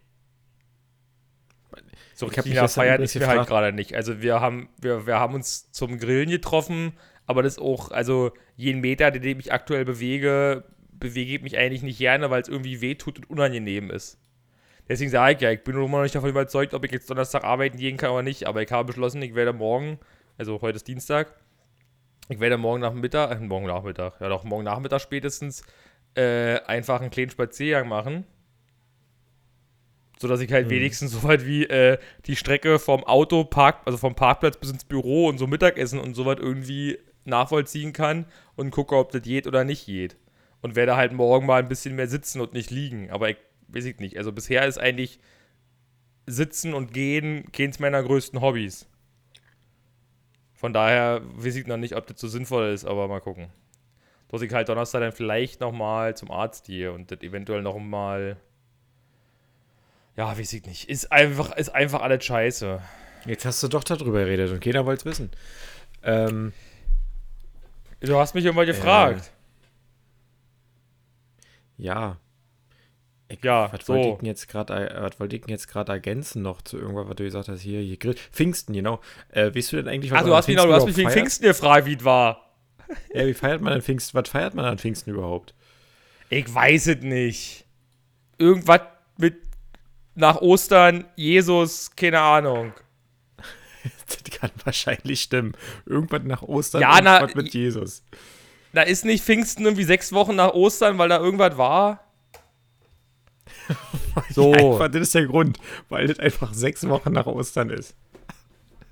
[2.15, 3.95] So Ich Feiern übrigens ist mir halt gerade nicht.
[3.95, 6.93] Also wir haben, wir, wir haben uns zum Grillen getroffen,
[7.25, 11.97] aber das auch, also jeden Meter, den ich aktuell bewege, bewege ich mich eigentlich nicht
[11.97, 14.19] gerne, weil es irgendwie wehtut und unangenehm ist.
[14.89, 17.43] Deswegen sage ich ja, ich bin immer noch nicht davon überzeugt, ob ich jetzt Donnerstag
[17.43, 19.97] arbeiten gehen kann oder nicht, aber ich habe beschlossen, ich werde morgen,
[20.37, 21.33] also heute ist Dienstag,
[22.29, 25.63] ich werde morgen Nachmittag, äh, morgen Nachmittag, ja doch, morgen Nachmittag spätestens,
[26.15, 28.25] äh, einfach einen kleinen Spaziergang machen.
[30.19, 34.57] Sodass ich halt wenigstens so weit wie äh, die Strecke vom Autopark, also vom Parkplatz
[34.57, 39.11] bis ins Büro und so Mittagessen und so weit irgendwie nachvollziehen kann und gucke, ob
[39.11, 40.15] das geht oder nicht geht.
[40.61, 43.09] Und werde halt morgen mal ein bisschen mehr sitzen und nicht liegen.
[43.11, 43.37] Aber ich
[43.73, 44.17] weiß ich nicht.
[44.17, 45.19] Also bisher ist eigentlich
[46.25, 48.87] Sitzen und Gehen keins meiner größten Hobbys.
[50.53, 53.49] Von daher weiß ich noch nicht, ob das so sinnvoll ist, aber mal gucken.
[54.29, 58.37] Dass ich halt Donnerstag dann vielleicht nochmal zum Arzt gehe und das eventuell nochmal.
[60.15, 60.89] Ja, weiß ich nicht.
[60.89, 62.81] Ist einfach, ist einfach alles scheiße.
[63.25, 65.31] Jetzt hast du doch darüber geredet und keiner wollte es wissen.
[66.03, 66.53] Ähm,
[67.99, 69.31] Du hast mich immer gefragt.
[71.77, 72.17] ja.
[73.33, 73.93] Ich, Ja, was so.
[73.93, 77.97] wollte ich jetzt gerade äh, ergänzen noch zu irgendwas, was du gesagt hast, hier, hier
[77.97, 78.15] Grill.
[78.31, 78.99] Pfingsten, genau.
[79.31, 81.11] Äh, weißt du denn eigentlich, was man du hast mich, noch, du hast mich Pfingsten
[81.13, 82.53] wegen Pfingsten gefragt, wie es war.
[83.13, 84.17] Ja, wie feiert man an Pfingsten?
[84.17, 85.55] Was feiert man an Pfingsten überhaupt?
[86.29, 87.65] Ich weiß es nicht.
[88.37, 88.81] Irgendwas
[89.17, 89.35] mit
[90.15, 92.73] nach Ostern, Jesus, keine Ahnung.
[94.05, 95.53] Das kann wahrscheinlich stimmen.
[95.85, 98.03] Irgendwas nach Ostern, Ja, na, irgendwas mit Jesus.
[98.73, 102.12] Da ist nicht Pfingsten irgendwie sechs Wochen nach Ostern, weil da irgendwas war.
[104.29, 104.53] So.
[104.53, 105.57] Einfach, das ist der Grund,
[105.89, 107.95] weil das einfach sechs Wochen nach Ostern ist.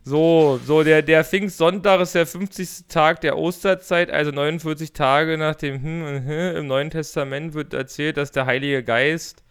[0.04, 2.88] So, so, der, der Pfingstsonntag ist der 50.
[2.88, 6.56] Tag der Osterzeit, also 49 Tage nach dem hm und hm.
[6.58, 9.44] Im Neuen Testament wird erzählt, dass der Heilige Geist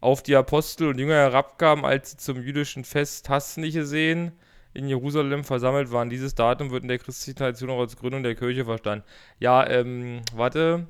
[0.00, 4.32] auf die Apostel und Jünger herabkam, als sie zum jüdischen Fest hast nicht gesehen
[4.72, 6.10] in Jerusalem versammelt waren.
[6.10, 9.04] Dieses Datum wird in der christlichen Tradition auch als Gründung der Kirche verstanden.
[9.40, 10.86] Ja, ähm, warte.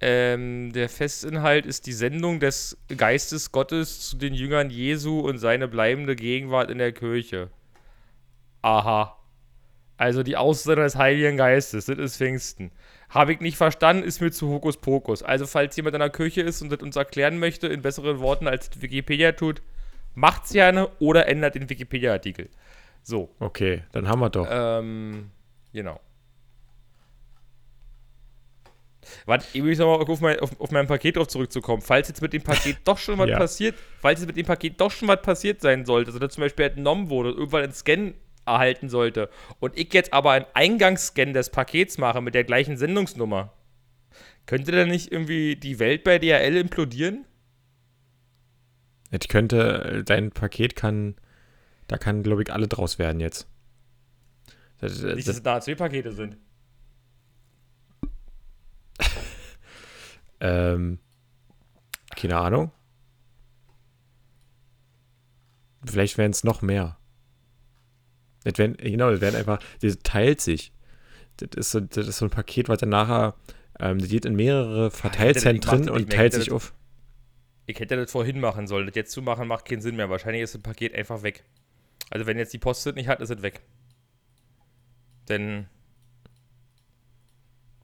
[0.00, 5.66] Ähm, der Festinhalt ist die Sendung des Geistes Gottes zu den Jüngern Jesu und seine
[5.66, 7.50] bleibende Gegenwart in der Kirche.
[8.62, 9.16] Aha.
[9.96, 12.70] Also die Aussage des Heiligen Geistes, das ist Pfingsten.
[13.08, 15.22] Habe ich nicht verstanden, ist mir zu Hokuspokus.
[15.22, 18.46] Also, falls jemand in der Kirche ist und das uns erklären möchte, in besseren Worten
[18.46, 19.62] als Wikipedia tut,
[20.14, 22.48] macht's gerne oder ändert den Wikipedia-Artikel.
[23.02, 23.30] So.
[23.40, 24.46] Okay, dann haben wir doch.
[24.48, 25.30] Ähm,
[25.72, 26.00] genau.
[29.26, 31.82] Warte, ich will nochmal auf mein, auf, auf mein Paket drauf zurückzukommen.
[31.82, 33.38] Falls jetzt mit dem Paket doch schon was Ja.
[33.38, 36.42] passiert, falls jetzt mit dem Paket doch schon was passiert sein sollte, also dass zum
[36.42, 38.14] Beispiel entnommen wurde und irgendwann ein Scan
[38.46, 39.28] erhalten sollte
[39.60, 43.52] und ich jetzt aber einen Eingangsscan des Pakets mache mit der gleichen Sendungsnummer,
[44.46, 47.26] könnte dann nicht irgendwie die Welt bei DHL implodieren?
[49.10, 51.16] Ich könnte, dein Paket kann,
[51.86, 53.46] da kann, glaube ich, alle draus werden jetzt.
[54.80, 56.36] Das, Nicht, dass das, es da pakete sind.
[60.40, 60.98] Ähm,
[62.16, 62.72] keine Ahnung.
[65.84, 66.96] Vielleicht wären es noch mehr.
[68.44, 70.72] Das wären, genau, das wären einfach, das teilt sich.
[71.36, 73.34] Das ist so, das ist so ein Paket, was dann nachher,
[73.78, 76.74] ähm, das geht in mehrere Verteilzentren und teilt sich das- auf.
[77.66, 78.86] Ich hätte das vorhin machen sollen.
[78.86, 80.08] Das jetzt zu machen macht keinen Sinn mehr.
[80.08, 81.44] Wahrscheinlich ist das Paket einfach weg.
[82.08, 83.60] Also wenn jetzt die Post das nicht hat, ist es weg.
[85.28, 85.66] Denn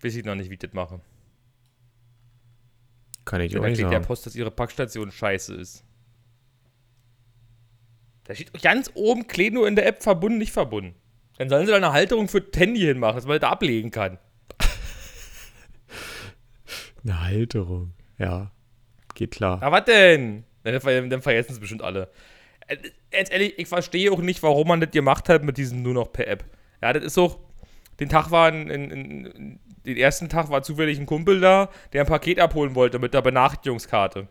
[0.01, 1.01] weiß ich noch nicht, wie ich das mache.
[3.25, 4.05] Kann ich Denn auch nicht steht der sagen.
[4.07, 5.85] Post, dass ihre Packstation scheiße ist.
[8.25, 10.95] Da steht ganz oben, Kleno in der App verbunden, nicht verbunden.
[11.39, 13.91] Dann sollen sie da eine Halterung für das Handy hinmachen, dass man das da ablegen
[13.91, 14.19] kann.
[17.03, 17.93] Eine Halterung.
[18.19, 18.53] Ja,
[19.15, 19.59] geht klar.
[19.61, 20.45] Na, was denn?
[20.63, 22.11] Dann, dann vergessen es bestimmt alle.
[22.67, 22.77] Äh,
[23.13, 26.13] Jetzt ehrlich, ich verstehe auch nicht, warum man das gemacht hat mit diesem nur noch
[26.13, 26.45] per App.
[26.81, 27.39] Ja, das ist auch.
[28.01, 32.03] Den Tag war ein, ein, ein, den ersten Tag war zufällig ein Kumpel da, der
[32.03, 34.29] ein Paket abholen wollte mit der Benachrichtigungskarte.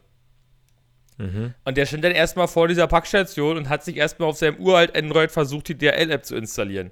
[1.17, 1.54] Mhm.
[1.63, 4.95] Und der stand dann erstmal vor dieser Packstation und hat sich erstmal auf seinem uralt
[4.95, 6.91] Android versucht, die DRL-App zu installieren.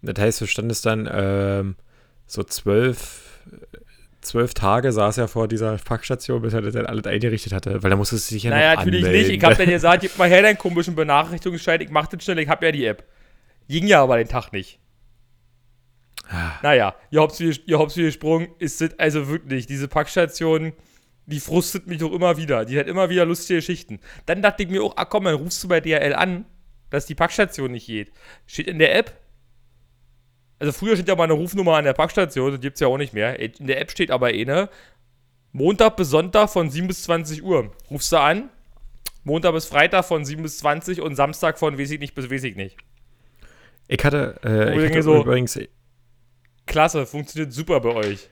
[0.00, 1.76] Das heißt, du standest dann ähm,
[2.26, 3.42] so zwölf,
[4.20, 7.90] zwölf Tage saß er vor dieser Packstation, bis er das dann alles eingerichtet hatte, weil
[7.90, 9.28] da musstest du dich ja naja, natürlich anmelden.
[9.28, 9.38] nicht.
[9.38, 12.48] Ich hab dann gesagt, gib mal her deinen komischen Benachrichtigungsschein, ich mach das schnell, ich
[12.48, 13.04] hab ja die App.
[13.68, 14.78] Ging ja aber den Tag nicht.
[16.62, 20.72] Naja, ihr habt ihr habt's gesprungen, ist das also wirklich, diese Packstation,
[21.26, 22.64] die frustet mich doch immer wieder.
[22.64, 24.00] Die hat immer wieder lustige Geschichten.
[24.26, 26.46] Dann dachte ich mir auch, ah komm, dann rufst du bei DRL an,
[26.90, 28.12] dass die Packstation nicht geht.
[28.46, 29.14] Steht in der App.
[30.58, 33.12] Also früher steht ja mal eine Rufnummer an der Packstation, das gibt's ja auch nicht
[33.14, 33.38] mehr.
[33.38, 34.68] In der App steht aber eine,
[35.52, 37.70] Montag bis Sonntag von 7 bis 20 Uhr.
[37.90, 38.50] Rufst du an,
[39.24, 42.42] Montag bis Freitag von 7 bis 20 und Samstag von weiß ich nicht bis weiß
[42.44, 42.76] ich nicht.
[43.86, 45.58] Ich hatte, äh, ich hatte so- übrigens,
[46.68, 48.30] Klasse, funktioniert super bei euch.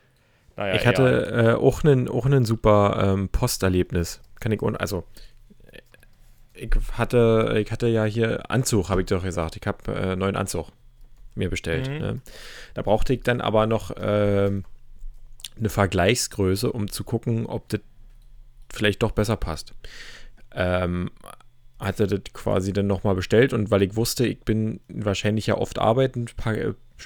[0.56, 4.20] Naja, ich hatte äh, auch einen auch super ähm, Posterlebnis.
[4.40, 5.04] Kann ich ohne, also
[6.54, 9.56] ich hatte, ich hatte ja hier Anzug, habe ich doch gesagt.
[9.56, 10.68] Ich habe äh, neuen Anzug
[11.34, 11.88] mir bestellt.
[11.88, 11.98] Mhm.
[11.98, 12.20] Ne?
[12.74, 14.64] Da brauchte ich dann aber noch ähm,
[15.58, 17.80] eine Vergleichsgröße, um zu gucken, ob das
[18.72, 19.74] vielleicht doch besser passt.
[20.54, 21.10] Ähm,
[21.78, 25.78] hatte das quasi dann nochmal bestellt und weil ich wusste, ich bin wahrscheinlich ja oft
[25.78, 26.34] arbeitend,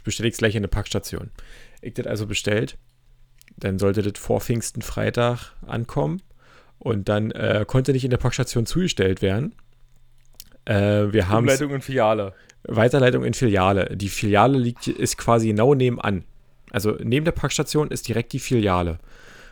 [0.05, 1.31] bestelle ich es gleich in eine Packstation.
[1.83, 2.79] Ich das also bestellt,
[3.57, 6.23] dann sollte das vor Pfingsten Freitag ankommen
[6.79, 9.55] und dann äh, konnte nicht in der Packstation zugestellt werden.
[10.65, 12.33] Äh, wir haben Umleitung und Filiale.
[12.65, 13.97] Weiterleitung in Filiale.
[13.97, 16.25] Die Filiale liegt, ist quasi genau nebenan.
[16.71, 18.99] Also neben der Packstation ist direkt die Filiale.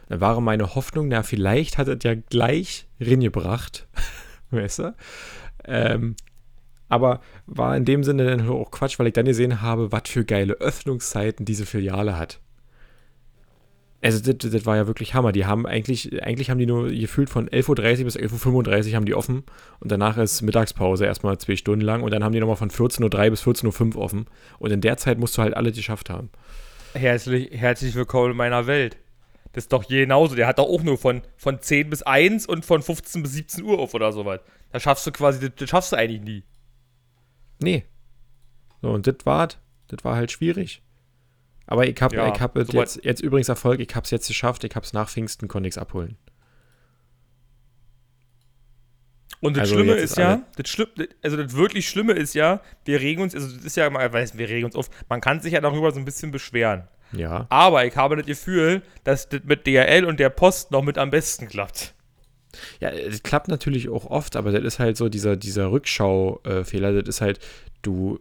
[0.09, 3.87] Dann war meine Hoffnung, na, vielleicht hat es ja gleich reingebracht.
[4.51, 4.95] weißt du?
[5.65, 6.17] Ähm,
[6.89, 10.25] aber war in dem Sinne dann auch Quatsch, weil ich dann gesehen habe, was für
[10.25, 12.41] geile Öffnungszeiten diese Filiale hat.
[14.01, 15.33] Also das, das war ja wirklich Hammer.
[15.33, 19.07] Die haben eigentlich, eigentlich haben die nur gefühlt von 11.30 Uhr bis 11.35 Uhr haben
[19.07, 19.43] die offen
[19.81, 23.25] und danach ist Mittagspause erstmal zwei Stunden lang und dann haben die nochmal von 14.03
[23.25, 24.27] Uhr bis 14.05 Uhr offen
[24.59, 26.31] und in der Zeit musst du halt alles geschafft haben.
[26.95, 28.97] Herzlich, herzlich willkommen in meiner Welt.
[29.59, 30.37] Das ist doch genauso.
[30.37, 33.65] Der hat doch auch nur von, von 10 bis 1 und von 15 bis 17
[33.65, 34.39] Uhr auf oder sowas.
[34.71, 36.45] Da schaffst du quasi, das, schaffst du eigentlich nie.
[37.61, 37.85] Nee.
[38.83, 39.49] So, und das war,
[39.89, 40.81] das war halt schwierig.
[41.67, 44.29] Aber ich habe Ja, ich hab soweit- jetzt, jetzt übrigens Erfolg, ich habe es jetzt
[44.29, 46.17] geschafft, ich habe es nach Pfingsten, konnte ich es abholen.
[49.41, 50.87] Und das Also Schlimme ist ist ja, das Schlimm,
[51.21, 54.39] also das wirklich Schlimme ist ja, wir regen uns, also das ist ja mal, weiß,
[54.39, 56.87] wir regen uns auf, man kann sich ja darüber so ein bisschen beschweren.
[57.13, 57.47] Ja.
[57.49, 61.11] Aber ich habe das Gefühl, dass das mit DRL und der Post noch mit am
[61.11, 61.95] besten klappt.
[62.81, 67.03] Ja, das klappt natürlich auch oft, aber das ist halt so dieser, dieser Rückschau-Fehler.
[67.03, 67.39] das ist halt,
[67.83, 68.21] du,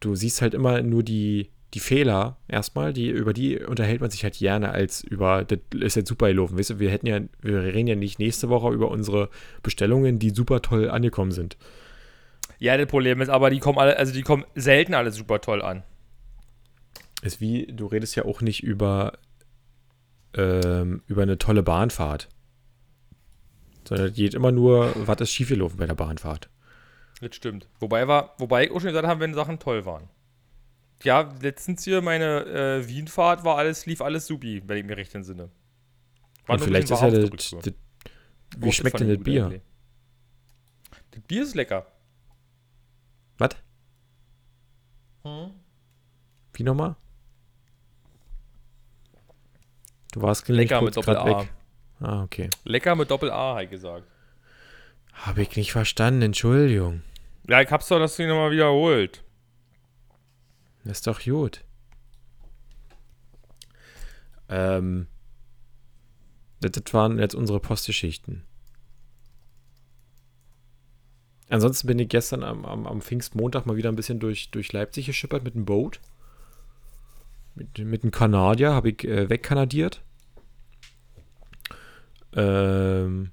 [0.00, 4.24] du siehst halt immer nur die, die Fehler erstmal, die, über die unterhält man sich
[4.24, 6.58] halt gerne als über, das ist jetzt super gelaufen.
[6.58, 9.28] Weißt du, wir hätten ja, wir reden ja nicht nächste Woche über unsere
[9.62, 11.56] Bestellungen, die super toll angekommen sind.
[12.58, 15.62] Ja, das Problem ist aber, die kommen alle, also die kommen selten alle super toll
[15.62, 15.82] an.
[17.22, 19.18] Ist wie, du redest ja auch nicht über,
[20.34, 22.28] ähm, über eine tolle Bahnfahrt.
[23.88, 26.50] Sondern es geht immer nur, was ist schiefgelaufen bei der Bahnfahrt.
[27.20, 27.68] Das stimmt.
[27.78, 30.08] Wobei, war, wobei ich auch schon gesagt habe, wenn Sachen toll waren.
[31.04, 35.14] Ja, letztens hier meine äh, Wienfahrt war alles, lief alles supi, wenn ich mir recht
[35.14, 35.50] entsinne.
[36.46, 37.62] War Und vielleicht ist ja das, zurück.
[37.62, 37.74] das,
[38.56, 39.44] wie Braucht schmeckt denn das Bier?
[39.44, 39.62] Gute
[41.12, 41.86] Das Bier ist lecker.
[43.38, 43.50] Was?
[46.52, 46.96] Wie nochmal?
[50.12, 51.40] Du warst Lecker mit grad Doppel-A.
[51.40, 51.52] weg.
[52.00, 52.48] Ah, okay.
[52.64, 54.06] Lecker mit Doppel-A, habe ich gesagt.
[55.12, 57.02] Habe ich nicht verstanden, Entschuldigung.
[57.48, 59.24] Ja, ich hab's doch das Ding nochmal wiederholt.
[60.84, 61.64] Das ist doch gut.
[64.48, 65.06] Ähm,
[66.60, 68.44] das, das waren jetzt unsere Postgeschichten.
[71.48, 75.06] Ansonsten bin ich gestern am, am, am Pfingstmontag mal wieder ein bisschen durch, durch Leipzig
[75.06, 76.00] geschippert mit dem Boot.
[77.54, 80.02] Mit, mit einem Kanadier habe ich äh, wegkanadiert.
[82.34, 83.30] Ähm,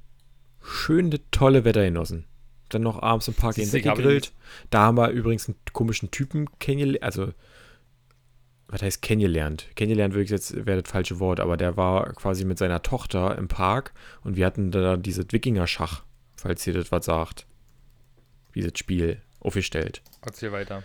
[0.62, 2.26] schön das tolle Wetter genossen.
[2.70, 4.34] Dann noch abends im Park ich hab weggegrillt.
[4.70, 7.04] Da haben wir übrigens einen komischen Typen kennengelernt.
[7.04, 7.34] Also,
[8.68, 9.70] was heißt kennengelernt?
[9.76, 13.48] Kennengelernt wirklich jetzt wäre das falsche Wort, aber der war quasi mit seiner Tochter im
[13.48, 16.04] Park und wir hatten da dieses Wikinger-Schach,
[16.36, 17.48] falls ihr das was sagt.
[18.54, 20.04] Dieses Spiel aufgestellt.
[20.22, 20.84] Erzähl weiter.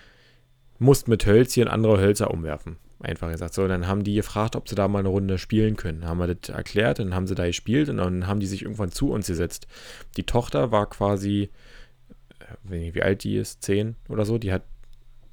[0.79, 2.79] Mussten mit Hölzchen andere Hölzer umwerfen.
[3.01, 3.55] Einfach gesagt.
[3.55, 6.07] So, dann haben die gefragt, ob sie da mal eine Runde spielen können.
[6.07, 8.93] Haben wir das erklärt, dann haben sie da gespielt und dann haben die sich irgendwann
[8.93, 9.67] zu uns gesetzt.
[10.17, 11.51] Die Tochter war quasi,
[12.69, 14.63] äh, wie alt die ist, zehn oder so, die hat,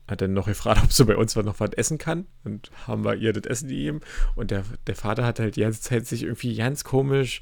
[0.08, 2.26] hat dann noch gefragt, ob sie bei uns noch was essen kann.
[2.44, 4.02] Und haben wir ihr das Essen gegeben.
[4.36, 7.42] Und der, der Vater hat halt die ganze Zeit sich irgendwie ganz komisch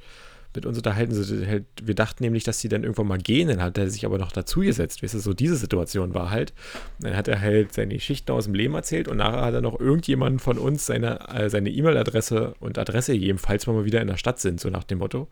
[0.55, 1.13] mit uns unterhalten.
[1.13, 3.47] So, halt, wir dachten nämlich, dass sie dann irgendwann mal gehen.
[3.47, 5.03] Dann hat er sich aber noch dazu gesetzt.
[5.03, 6.53] Weißt du, so diese Situation war halt.
[6.99, 9.79] Dann hat er halt seine Geschichten aus dem Leben erzählt und nachher hat er noch
[9.79, 14.07] irgendjemanden von uns seine äh, seine E-Mail-Adresse und Adresse gegeben, falls wir mal wieder in
[14.07, 15.27] der Stadt sind, so nach dem Motto.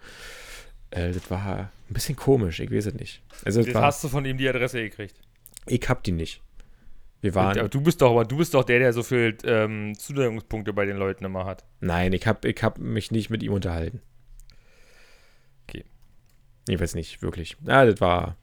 [0.91, 3.21] Äh, das war ein bisschen komisch, ich weiß es nicht.
[3.43, 5.15] Also, Jetzt war, hast du von ihm die Adresse gekriegt.
[5.65, 6.41] ich hab die nicht.
[7.19, 9.95] Wir waren, Aber du bist doch, aber du bist doch der, der so viel ähm,
[9.97, 11.65] Zudeckungspunkte bei den Leuten immer hat.
[11.79, 14.01] nein, ich hab, ich hab mich nicht mit ihm unterhalten.
[16.67, 17.57] Ich weiß nicht, wirklich.
[17.65, 18.37] Ja, das war.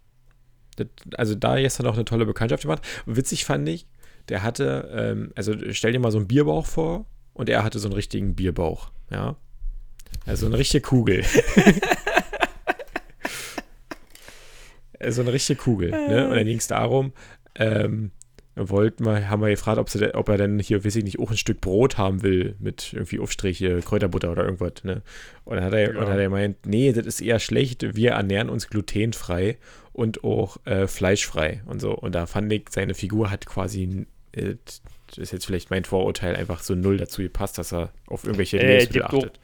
[0.76, 2.82] Das, also da gestern auch eine tolle Bekanntschaft gemacht.
[3.06, 3.86] Witzig fand ich,
[4.28, 7.86] der hatte, ähm, also stell dir mal so einen Bierbauch vor und er hatte so
[7.88, 9.36] einen richtigen Bierbauch, ja.
[10.26, 11.24] Also eine richtige Kugel.
[15.08, 16.28] so eine richtige Kugel, ne?
[16.28, 17.12] Und dann ging es darum,
[17.56, 18.10] ähm,
[18.56, 21.30] wollten wir, haben wir gefragt, ob, sie, ob er denn hier, weiß ich nicht, auch
[21.30, 25.02] ein Stück Brot haben will mit irgendwie Aufstriche, Kräuterbutter oder irgendwas, ne?
[25.44, 26.00] Und dann hat er, Ja.
[26.00, 29.58] und hat er gemeint, nee, das ist eher schlecht, wir ernähren uns glutenfrei
[29.92, 31.92] und auch äh, fleischfrei und so.
[31.92, 34.54] Und da fand ich, seine Figur hat quasi, äh,
[35.08, 38.58] das ist jetzt vielleicht mein Vorurteil, einfach so null dazu gepasst, dass er auf irgendwelche
[38.58, 39.40] Äh, Lebensmittel achtet.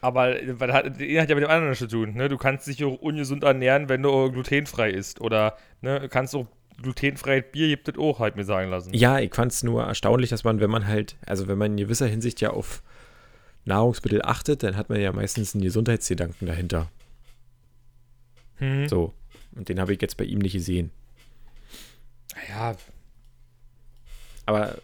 [0.00, 2.14] Aber was hat, hat ja mit dem anderen zu tun.
[2.14, 2.28] Ne?
[2.28, 5.20] Du kannst dich auch ungesund ernähren, wenn du glutenfrei isst.
[5.20, 6.46] Oder ne, du kannst auch
[6.82, 8.92] glutenfreies Bier gibt es auch, halt mir sagen lassen.
[8.94, 11.76] Ja, ich fand es nur erstaunlich, dass man, wenn man halt, also wenn man in
[11.76, 12.82] gewisser Hinsicht ja auf
[13.64, 16.90] Nahrungsmittel achtet, dann hat man ja meistens einen Gesundheitsgedanken dahinter.
[18.56, 18.88] Hm.
[18.88, 19.12] So.
[19.54, 20.90] Und den habe ich jetzt bei ihm nicht gesehen.
[22.50, 22.76] Ja,
[24.44, 24.76] Aber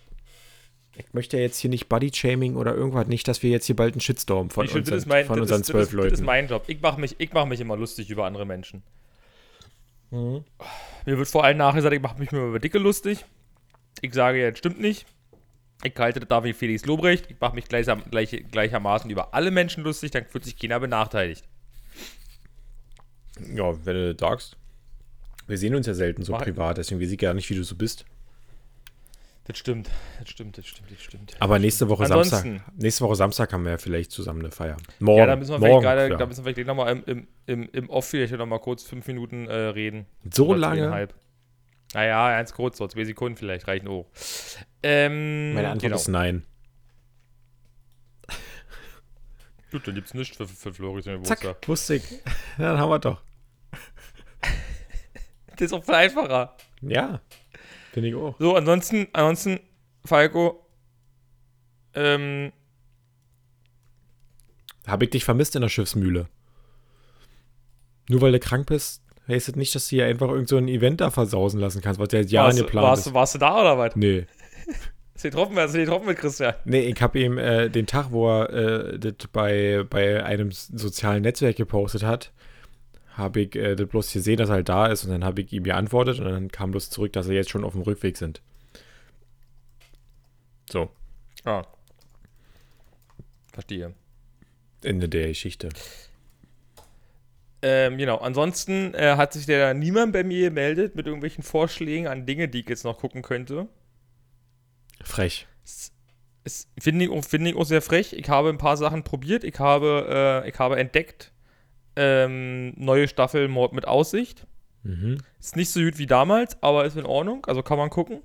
[0.96, 3.94] ich möchte ja jetzt hier nicht Body-Shaming oder irgendwas, nicht, dass wir jetzt hier bald
[3.94, 6.10] einen Shitstorm von, unseren, mein, von unseren zwölf Leuten.
[6.10, 6.64] Das ist mein Job.
[6.66, 8.82] Ich mache mich, ich mach mich immer lustig über andere Menschen.
[10.12, 10.44] Mhm.
[11.06, 13.24] Mir wird vor allem nachgesagt, ich mache mich nur über Dicke lustig.
[14.02, 15.06] Ich sage ja, das stimmt nicht.
[15.82, 17.28] Ich halte das da wie Felix Lobrecht.
[17.30, 21.44] Ich mache mich gleichsam, gleich, gleichermaßen über alle Menschen lustig, dann fühlt sich keiner benachteiligt.
[23.54, 24.56] Ja, wenn du das sagst.
[25.48, 27.64] Wir sehen uns ja selten so Mach- privat, deswegen weiß ich gar nicht, wie du
[27.64, 28.04] so bist.
[29.44, 31.36] Das stimmt, das stimmt, das stimmt, das stimmt.
[31.40, 32.78] Aber nächste Woche Ansonsten- Samstag.
[32.78, 34.76] Nächste Woche Samstag haben wir ja vielleicht zusammen eine Feier.
[35.00, 35.18] Morgen.
[35.18, 36.16] ja, da müssen wir vielleicht morgen, gerade, ja.
[36.16, 39.48] da müssen wir vielleicht nochmal im, im, im, im Off vielleicht nochmal kurz fünf Minuten
[39.48, 40.06] äh, reden.
[40.30, 41.08] So lange?
[41.92, 44.06] Naja, ganz kurz, so zwei Sekunden vielleicht reichen auch.
[44.82, 45.96] Ähm, Meine Antwort genau.
[45.96, 46.46] ist nein.
[49.72, 52.04] Gut, dann gibt's nichts für, für Floris Zack, wusste ich.
[52.58, 53.22] Dann haben wir doch.
[55.56, 56.56] Das ist auch viel einfacher.
[56.80, 57.20] Ja,
[57.92, 58.34] finde ich auch.
[58.38, 59.60] So, ansonsten, ansonsten,
[60.04, 60.62] Falco,
[61.94, 62.52] ähm,
[64.86, 66.28] Habe ich dich vermisst in der Schiffsmühle.
[68.08, 70.68] Nur weil du krank bist, heißt das nicht, dass du hier einfach irgend so ein
[70.68, 73.14] Event da versausen lassen kannst, was seit Jahren warst, geplant warst, ist.
[73.14, 73.94] warst du da oder was?
[73.96, 74.26] Nee.
[75.14, 76.54] Hast du getroffen, hast du getroffen mit Christian?
[76.64, 81.22] Nee, ich habe ihm äh, den Tag, wo er äh, das bei, bei einem sozialen
[81.22, 82.32] Netzwerk gepostet hat,
[83.12, 85.52] habe ich äh, das bloß gesehen, dass er halt da ist und dann habe ich
[85.52, 88.40] ihm geantwortet und dann kam bloß zurück, dass er jetzt schon auf dem Rückweg sind.
[90.70, 90.90] So,
[91.44, 91.64] Ah.
[93.52, 93.92] Verstehe.
[94.82, 95.68] Ende der Geschichte.
[97.60, 98.16] Ähm, genau.
[98.18, 102.60] Ansonsten äh, hat sich der niemand bei mir gemeldet mit irgendwelchen Vorschlägen an Dinge, die
[102.60, 103.68] ich jetzt noch gucken könnte.
[105.02, 105.46] Frech.
[106.80, 108.14] Finde ich, auch- finde ich auch sehr frech.
[108.14, 109.44] Ich habe ein paar Sachen probiert.
[109.44, 111.30] Ich habe, äh, ich habe entdeckt,
[111.96, 114.46] ähm, neue Staffel Mord mit Aussicht.
[114.82, 115.18] Mhm.
[115.38, 117.44] Ist nicht so gut wie damals, aber ist in Ordnung.
[117.46, 118.20] Also kann man gucken.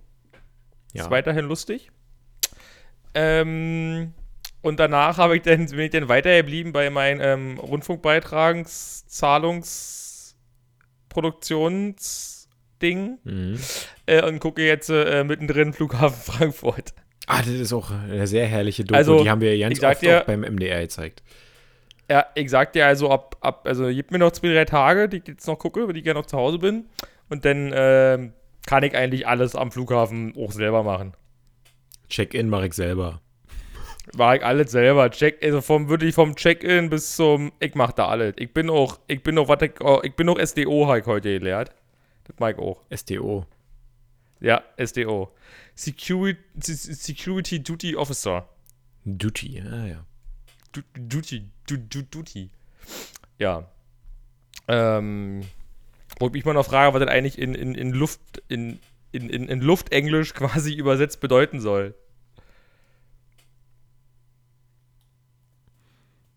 [0.93, 1.03] Ja.
[1.03, 1.91] Ist weiterhin lustig.
[3.13, 4.13] Ähm,
[4.61, 7.57] und danach habe ich dann, bin ich dann weitergeblieben bei meinen ähm,
[11.77, 13.59] Rundfunkbeitragsproduktionsding Mhm.
[14.05, 16.93] äh, und gucke jetzt äh, mittendrin Flughafen Frankfurt.
[17.27, 18.97] Ah, das ist auch eine sehr herrliche Doku.
[18.97, 21.23] Also, die haben wir ganz oft dir- auch beim MDR gezeigt.
[22.09, 25.17] Ja, ich sag dir also, ab, ab, also gib mir noch zwei, drei Tage, die
[25.17, 26.85] ich jetzt noch gucke, wenn ich gerne noch zu Hause bin.
[27.29, 28.33] Und dann ähm,
[28.65, 31.13] kann ich eigentlich alles am Flughafen auch selber machen.
[32.09, 33.21] Check-in mache ich selber.
[34.13, 35.09] War ich alles selber.
[35.11, 38.35] Check, also vom, wirklich vom Check-in bis zum, ich mach da alles.
[38.37, 41.05] Ich bin auch, ich bin auch, was ich, oh, ich bin auch SDO, habe ich
[41.05, 41.71] heute gelernt.
[42.23, 42.81] Das mag ich auch.
[42.89, 43.45] SDO.
[44.39, 45.31] Ja, SDO.
[45.75, 46.37] Security,
[46.73, 48.47] Security Duty Officer.
[49.03, 49.61] Duty.
[49.61, 50.05] Ah, ja.
[50.93, 52.49] Du- Duty, du, du, Duty.
[53.39, 53.69] Ja.
[54.67, 55.41] Ähm,
[56.19, 58.79] wo ich mich mal noch frage, was das eigentlich in, in, in Luft, in,
[59.11, 61.95] in, in, in Luftenglisch quasi übersetzt bedeuten soll.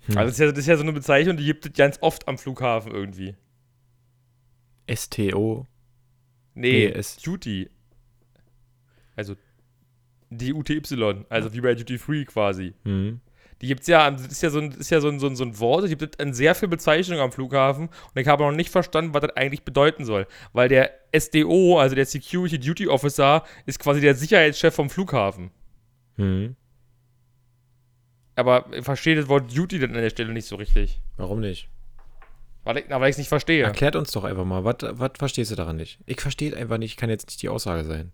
[0.07, 0.19] Hm.
[0.19, 2.27] Also das ist, ja, das ist ja so eine Bezeichnung, die gibt es ganz oft
[2.29, 3.35] am Flughafen irgendwie.
[4.93, 5.67] STO.
[6.55, 7.69] Nee, Nee, es- Duty.
[9.17, 9.37] Also
[10.31, 12.73] D-U-T-Y, also wie bei Duty Free quasi.
[12.85, 13.21] Mhm.
[13.61, 15.45] Die gibt's ja, das ist ja so ein, ist ja so ein, so ein, so
[15.45, 18.71] ein Wort, es gibt an sehr viele Bezeichnungen am Flughafen und ich habe noch nicht
[18.71, 20.27] verstanden, was das eigentlich bedeuten soll.
[20.53, 25.51] Weil der SDO, also der Security Duty Officer, ist quasi der Sicherheitschef vom Flughafen.
[26.17, 26.57] Mhm.
[28.35, 31.01] Aber ich verstehe das Wort Duty dann an der Stelle nicht so richtig.
[31.19, 31.69] Warum nicht?
[32.65, 33.65] Weil ich es nicht verstehe.
[33.65, 35.99] Erklärt uns doch einfach mal, was verstehst du daran nicht?
[36.07, 38.13] Ich verstehe es einfach nicht, kann jetzt nicht die Aussage sein.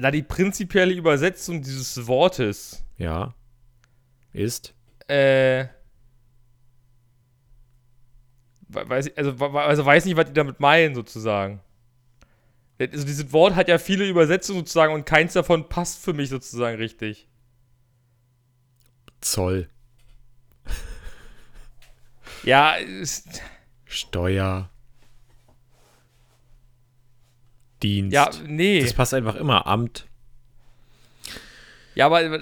[0.00, 3.34] Na, die prinzipielle Übersetzung dieses Wortes, Ja.
[4.32, 4.72] Ist?
[5.08, 5.66] äh,
[8.68, 11.60] we- weiß ich, also, also weiß nicht, was die damit meinen, sozusagen.
[12.78, 16.78] Also dieses Wort hat ja viele Übersetzungen sozusagen und keins davon passt für mich sozusagen
[16.78, 17.28] richtig.
[19.20, 19.68] Zoll.
[22.42, 23.42] Ja, ist,
[23.84, 24.70] Steuer.
[27.82, 28.12] Dienst.
[28.14, 28.80] ja, nee.
[28.82, 29.66] Das passt einfach immer.
[29.66, 30.06] Amt.
[31.94, 32.40] Ja, aber äh,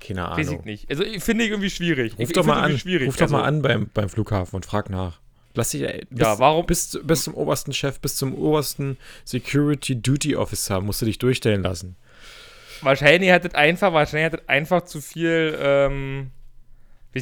[0.00, 0.64] Keine weiß ich Ahnung.
[0.64, 0.90] nicht.
[0.90, 2.12] Also ich finde ich irgendwie schwierig.
[2.18, 2.78] Ruf ich, doch ich mal an.
[2.78, 3.08] Schwierig.
[3.08, 5.20] Ruf doch mal Also, an beim, beim Flughafen und frag nach.
[5.54, 10.00] Lass dich ey, bis, Ja, warum- bis, bis zum obersten Chef, bis zum obersten Security
[10.00, 11.96] Duty Officer musst du dich durchstellen lassen.
[12.82, 16.30] Wahrscheinlich hat das einfach, wahrscheinlich hat das einfach zu viel, ähm,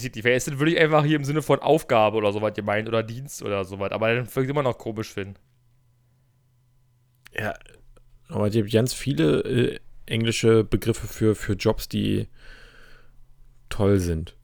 [0.02, 3.02] nicht, wer ist würde ich einfach hier im Sinne von Aufgabe oder sowas gemeint oder
[3.02, 5.37] Dienst oder sowas, aber dann würde ich immer noch komisch finden.
[7.38, 7.54] Ja.
[8.28, 12.28] Aber es gibt ganz viele äh, englische Begriffe für, für Jobs, die
[13.68, 14.37] toll sind.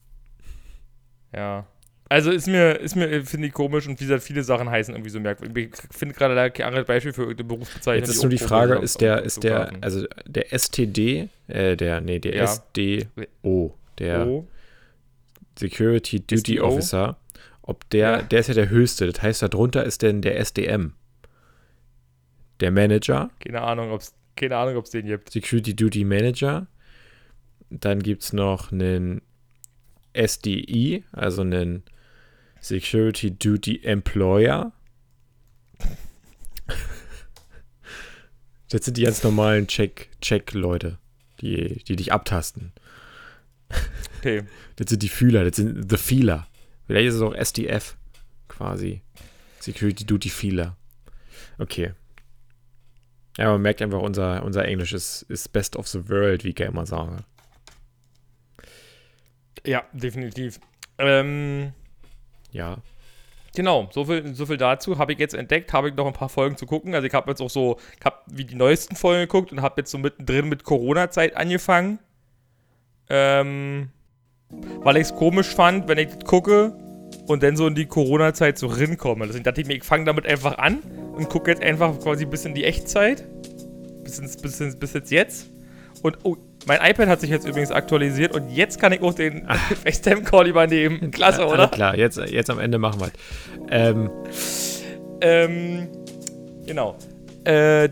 [1.34, 1.66] Ja.
[2.08, 4.94] Also ist mir, ist mir, äh, finde ich komisch und wie gesagt, viele Sachen heißen
[4.94, 5.70] irgendwie so merkwürdig.
[5.90, 8.04] Ich finde gerade da kein anderes Beispiel für irgendeine Berufsbezeichnung.
[8.06, 12.18] Jetzt ist nur die Frage, ist der, ist der, also der STD, äh, der, nee,
[12.18, 12.46] der Ja.
[12.46, 14.46] SDO, der Oh,
[15.58, 16.66] Security Duty SDO?
[16.66, 17.16] Officer,
[17.62, 18.22] ob der, Ja.
[18.22, 20.94] der ist ja der höchste, das heißt, darunter ist denn der SDM.
[22.60, 25.30] Der Manager, keine Ahnung, ob's, keine Ahnung, ob es den gibt.
[25.30, 26.66] Security Duty Manager.
[27.70, 29.22] Dann gibt es noch einen
[30.14, 31.82] SDI, also einen
[32.60, 34.72] Security Duty Employer.
[38.70, 40.98] Das sind die ganz normalen Check- Check-Leute,
[41.42, 42.72] die, die dich abtasten.
[44.22, 44.44] Okay.
[44.76, 46.46] Das sind die Fühler, das sind The Feeler.
[46.86, 47.96] Vielleicht ist es auch SDF
[48.46, 49.02] quasi.
[49.58, 50.76] Security Duty Feeler.
[51.58, 51.92] Okay.
[53.36, 56.58] Ja, man merkt einfach, unser, unser Englisch ist, ist best of the world, wie ich
[56.60, 57.24] ja immer sage.
[59.66, 60.60] Ja, definitiv.
[60.98, 61.72] Ähm,
[62.52, 62.78] Ja.
[63.56, 64.98] Genau, so viel, so viel dazu.
[64.98, 66.94] Habe ich jetzt entdeckt, habe ich noch ein paar Folgen zu gucken.
[66.94, 69.80] Also ich habe jetzt auch so, ich habe wie die neuesten Folgen geguckt und habe
[69.80, 71.98] jetzt so mittendrin mit Corona-Zeit angefangen.
[73.10, 73.90] Ähm,
[74.82, 76.72] weil ich es komisch fand, wenn ich das gucke
[77.26, 79.26] und dann so in die Corona-Zeit so rinkomme.
[79.26, 80.78] Deswegen dachte ich mir, ich fange damit einfach an
[81.14, 83.24] und gucke jetzt einfach quasi bis in die Echtzeit.
[84.04, 85.50] Bis, ins, bis, ins, bis jetzt jetzt.
[86.02, 86.36] Und oh,
[86.66, 89.46] Mein iPad hat sich jetzt übrigens aktualisiert und jetzt kann ich auch den
[89.84, 91.10] FaceTime-Call übernehmen.
[91.12, 91.60] Klasse, oder?
[91.60, 93.12] Alles klar, jetzt, jetzt am Ende machen wir es.
[93.70, 94.10] Ähm,
[95.20, 95.88] Ähm,
[96.66, 96.96] genau.
[97.44, 97.88] Äh.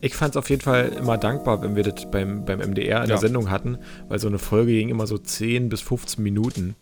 [0.00, 3.06] Ich fand es auf jeden Fall immer dankbar, wenn wir das beim, beim MDR in
[3.08, 3.18] der Ja.
[3.18, 3.78] Sendung hatten,
[4.08, 6.74] weil so eine Folge ging immer so 10 bis 15 Minuten.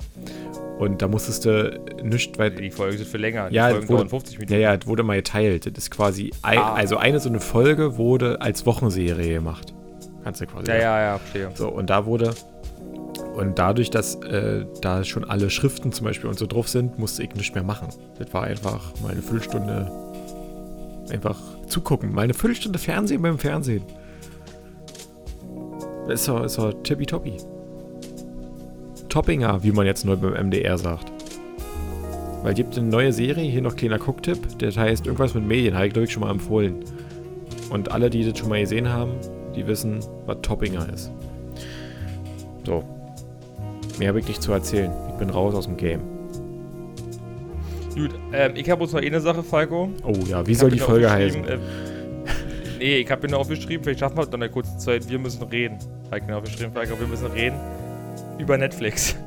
[0.78, 2.60] Und da musstest du nicht weit.
[2.60, 3.48] Die Folgen sind für länger.
[3.50, 4.52] Die Ja, Folgen wurde- dauern 50 Minuten.
[4.52, 5.66] Ja, ja, es wurde mal geteilt.
[5.66, 6.74] Das ist quasi, ein, Ah.
[6.74, 9.74] also eine so eine Folge wurde als Wochenserie gemacht.
[10.22, 10.82] Kannst du quasi Ja, sagen.
[10.82, 11.50] ja, ja, verstehe.
[11.54, 12.30] So, und da wurde.
[13.34, 17.24] Und dadurch, dass äh, da schon alle Schriften zum Beispiel und so drauf sind, musste
[17.24, 17.88] ich nichts mehr machen.
[18.18, 19.90] Das war einfach mal eine Viertelstunde
[21.10, 21.38] einfach
[21.68, 22.12] zugucken.
[22.12, 23.82] Mal eine Viertelstunde Fernsehen beim Fernsehen.
[26.08, 27.36] Ist doch, ist doch tippitoppi.
[29.08, 31.12] Toppinger, wie man jetzt neu beim MDR sagt.
[32.42, 35.88] Weil gibt eine neue Serie, hier noch kleiner Gucktipp, der heißt irgendwas mit Medien, habe
[35.88, 36.84] ich glaube ich schon mal empfohlen.
[37.70, 39.12] Und alle, die das schon mal gesehen haben,
[39.54, 41.10] die wissen, was Toppinger ist.
[42.64, 42.84] So.
[43.98, 44.92] Mehr habe ich nicht zu erzählen.
[45.10, 46.17] Ich bin raus aus dem Game.
[47.98, 49.90] Gut, ähm, ich habe uns noch eine Sache, Falco.
[50.04, 51.44] Oh ja, wie Ich soll die Folge heißen?
[51.48, 51.58] Äh,
[52.78, 55.08] nee, ich habe mir nur aufgeschrieben, vielleicht schaffen wir es dann in der kurzen Zeit,
[55.10, 55.78] wir müssen reden.
[56.06, 57.56] Habe ich mir aufgeschrieben, Falco, wir müssen reden
[58.38, 59.16] über Netflix.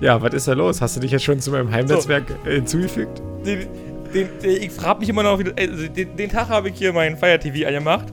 [0.00, 0.80] Ja, was ist da los?
[0.80, 3.20] Hast du dich jetzt schon zu meinem Heimnetzwerk äh, hinzugefügt?
[3.44, 3.66] Den,
[4.14, 7.18] den, den, ich frage mich immer noch, also den, den Tag habe ich hier mein
[7.18, 8.06] Fire TV angemacht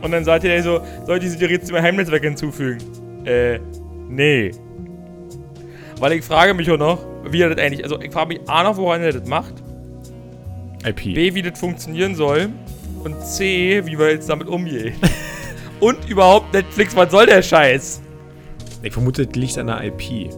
[0.00, 2.78] und dann sagte er so, soll ich diese Serie zu meinem Heimnetzwerk hinzufügen?
[3.26, 3.58] Äh,
[4.08, 4.52] nee.
[5.98, 8.62] Weil ich frage mich auch noch, wie er das eigentlich, also ich frage mich A
[8.62, 9.54] noch, woran er das macht,
[10.84, 11.14] IP.
[11.14, 12.50] B, wie das funktionieren soll
[13.04, 14.94] und C, wie wir jetzt damit umgehen.
[15.80, 18.02] und überhaupt Netflix, was soll der Scheiß?
[18.82, 20.30] Ich vermute, das liegt an der IP.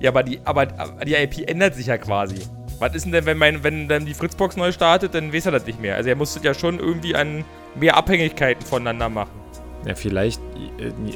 [0.00, 2.36] Ja, aber die, aber, aber die IP ändert sich ja quasi.
[2.78, 5.52] Was ist denn denn, wenn, mein, wenn dann die Fritzbox neu startet, dann weiß er
[5.52, 5.96] das nicht mehr.
[5.96, 7.44] Also er muss das ja schon irgendwie an
[7.76, 9.30] mehr Abhängigkeiten voneinander machen.
[9.86, 10.40] Ja, vielleicht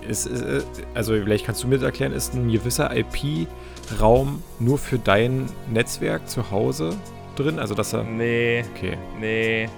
[0.09, 0.61] ist, ist, äh,
[0.95, 6.29] also vielleicht kannst du mir das erklären, ist ein gewisser IP-Raum nur für dein Netzwerk
[6.29, 6.97] zu Hause
[7.37, 7.59] drin?
[7.59, 8.05] Also dass er.
[8.05, 8.97] Nee, Okay.
[9.21, 9.69] nee,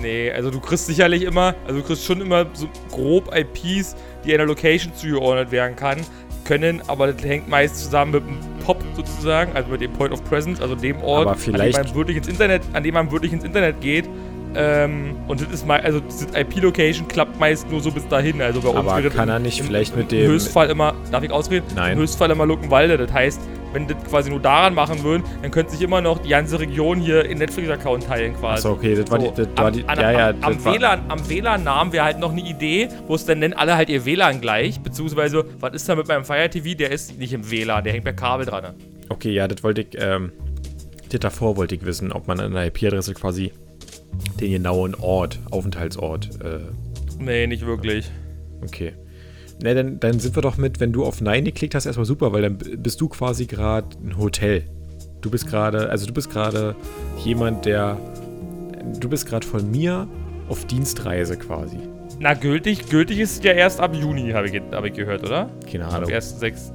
[0.00, 0.30] nee.
[0.32, 4.46] Also du kriegst sicherlich immer, also du kriegst schon immer so grob IPs, die einer
[4.46, 5.98] Location zugeordnet werden kann,
[6.44, 10.24] können, aber das hängt meist zusammen mit dem POP sozusagen, also mit dem Point of
[10.24, 13.44] Presence, also dem Ort, an dem man wirklich ins Internet, an dem man wirklich ins
[13.44, 14.08] Internet geht.
[14.54, 18.40] Ähm, und das ist mal, also diese IP-Location klappt meist nur so bis dahin.
[18.40, 21.22] Also bei uns Aber wäre kann er nicht im, vielleicht mit dem- Höchstfall immer, darf
[21.22, 21.66] ich ausreden?
[21.74, 21.92] Nein.
[21.94, 22.96] Im Höchstfall immer Luckenwalde.
[22.96, 23.40] Das heißt,
[23.72, 26.98] wenn das quasi nur daran machen würden, dann könnte sich immer noch die ganze Region
[27.00, 28.66] hier in Netflix-Account teilen quasi.
[28.66, 29.42] Achso, okay, das war So, die.
[29.44, 32.32] Das war am, die an, ja, ja, am, am WLAN, am WLAN-Namen wäre halt noch
[32.32, 35.94] eine Idee, wo es dann nennen alle halt ihr WLAN gleich, beziehungsweise, was ist da
[35.96, 36.76] mit meinem Fire TV?
[36.78, 38.74] Der ist nicht im WLAN, der hängt per Kabel dran.
[39.10, 39.88] Okay, ja, das wollte ich.
[40.00, 40.32] Ähm,
[41.10, 43.52] das davor wollte ich wissen, ob man an der IP-Adresse quasi
[44.40, 46.30] den genauen Ort, Aufenthaltsort.
[46.42, 46.60] Äh,
[47.20, 48.10] Nee, nicht wirklich.
[48.62, 48.92] okay.
[49.60, 52.32] Ne, dann, dann sind wir doch mit, wenn du auf Nein geklickt hast, erstmal super,
[52.32, 54.62] weil dann bist du quasi gerade ein Hotel.
[55.20, 56.76] Du bist gerade, also du bist gerade
[57.24, 57.98] jemand, der.
[59.00, 60.06] Du bist gerade von mir
[60.48, 61.78] auf Dienstreise quasi.
[62.20, 65.50] Na, gültig, gültig ist es ja erst ab Juni, habe ich, hab ich gehört, oder?
[65.70, 66.10] Keine Ab Ahnung.
[66.10, 66.72] 1.6.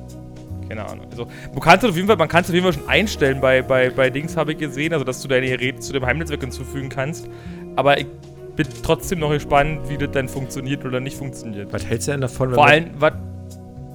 [0.76, 1.06] Keine Ahnung.
[1.12, 3.62] Also, du kannst auf jeden Fall, man kann es auf jeden Fall schon einstellen bei,
[3.62, 6.90] bei, bei Dings, habe ich gesehen, also dass du deine Geräte zu dem Heimnetzwerk hinzufügen
[6.90, 7.28] kannst.
[7.76, 8.08] Aber ich
[8.56, 11.72] bin trotzdem noch gespannt, wie das dann funktioniert oder nicht funktioniert.
[11.74, 13.14] Was hältst du denn davon, wenn Vor wir, allem, was.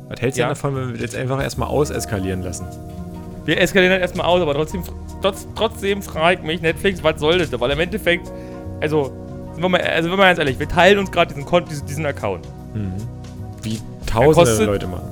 [0.08, 0.46] was hältst du Ja.
[0.48, 2.66] denn davon, wenn wir jetzt einfach erstmal auseskalieren lassen?
[3.44, 4.82] Wir eskalieren halt erstmal aus, aber trotzdem,
[5.22, 7.48] trotz, trotzdem frage ich mich, Netflix, was soll das?
[7.58, 8.30] Weil im Endeffekt,
[8.80, 9.12] also,
[9.54, 12.06] sind wir mal, also, wenn wir ganz ehrlich, wir teilen uns gerade diesen, diesen, diesen
[12.06, 12.46] Account.
[13.62, 15.08] Wie tausende kostet- Leute machen.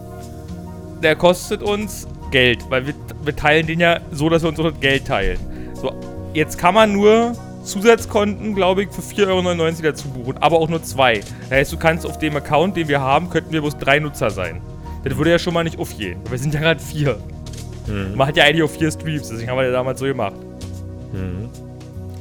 [1.03, 4.71] Der kostet uns Geld, weil wir, wir teilen den ja so, dass wir uns auch
[4.71, 5.39] das Geld teilen.
[5.75, 5.93] So,
[6.35, 7.33] jetzt kann man nur
[7.65, 11.21] Zusatzkonten, glaube ich, für 4,99 Euro dazu buchen, aber auch nur zwei.
[11.43, 14.31] Das heißt, du kannst auf dem Account, den wir haben, könnten wir bloß drei Nutzer
[14.31, 14.61] sein.
[15.05, 16.19] Das würde ja schon mal nicht aufgehen.
[16.29, 17.19] Wir sind ja gerade vier.
[18.17, 20.35] Man hat ja eigentlich auch vier Streams, deswegen haben wir ja damals so gemacht.
[21.13, 21.49] Mhm.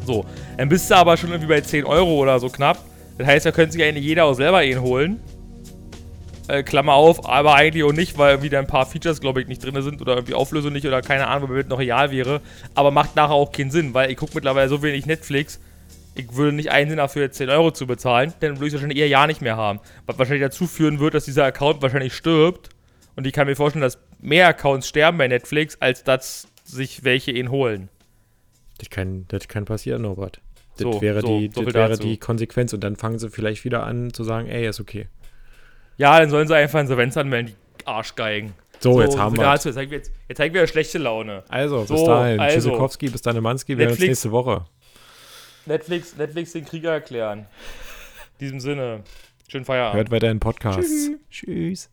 [0.06, 0.24] So,
[0.58, 2.78] dann bist du aber schon irgendwie bei 10 Euro oder so knapp.
[3.18, 5.20] Das heißt, da könnte sich eigentlich jeder auch selber einen holen.
[6.48, 9.64] Äh, Klammer auf, aber eigentlich auch nicht, weil da ein paar Features, glaube ich, nicht
[9.64, 12.42] drin sind oder irgendwie Auflösung nicht oder keine Ahnung, ob das noch real wäre.
[12.76, 15.60] Aber macht nachher auch keinen Sinn, weil ich gucke mittlerweile so wenig Netflix.
[16.14, 19.00] Ich würde nicht einsehen, dafür jetzt 10 Euro zu bezahlen, dann würde ich es wahrscheinlich
[19.00, 19.80] eher ja nicht mehr haben.
[20.06, 22.70] Was wahrscheinlich dazu führen wird, dass dieser Account wahrscheinlich stirbt.
[23.16, 27.32] Und ich kann mir vorstellen, dass mehr Accounts sterben bei Netflix, als dass sich welche
[27.32, 27.90] ihn holen.
[28.78, 30.42] Das kann, das kann passieren, Norbert.
[30.78, 32.04] Das So, wäre, so, die, so das wäre dazu.
[32.04, 35.08] die Konsequenz und dann fangen sie vielleicht wieder an zu sagen, ey, ist okay.
[35.98, 38.54] Ja, dann sollen sie einfach Insolvenz anmelden, die Arschgeigen.
[38.80, 41.44] So, jetzt haben wir dazu, Jetzt zeigen wir, jetzt, jetzt zeigen wir ja schlechte Laune.
[41.50, 42.40] Also, bis So, dahin.
[42.40, 42.56] also.
[42.70, 43.78] Tschüssikowski, bis dann, Manski.
[43.78, 44.66] Wir sehen uns Netflix- nächste Woche.
[45.66, 47.40] Netflix, Netflix den Krieger erklären.
[47.40, 49.04] In diesem Sinne,
[49.48, 49.96] schönen Feierabend.
[49.98, 50.82] Hört weiter in Podcasts.
[50.82, 51.12] Tschüss.
[51.32, 51.84] Tschüss.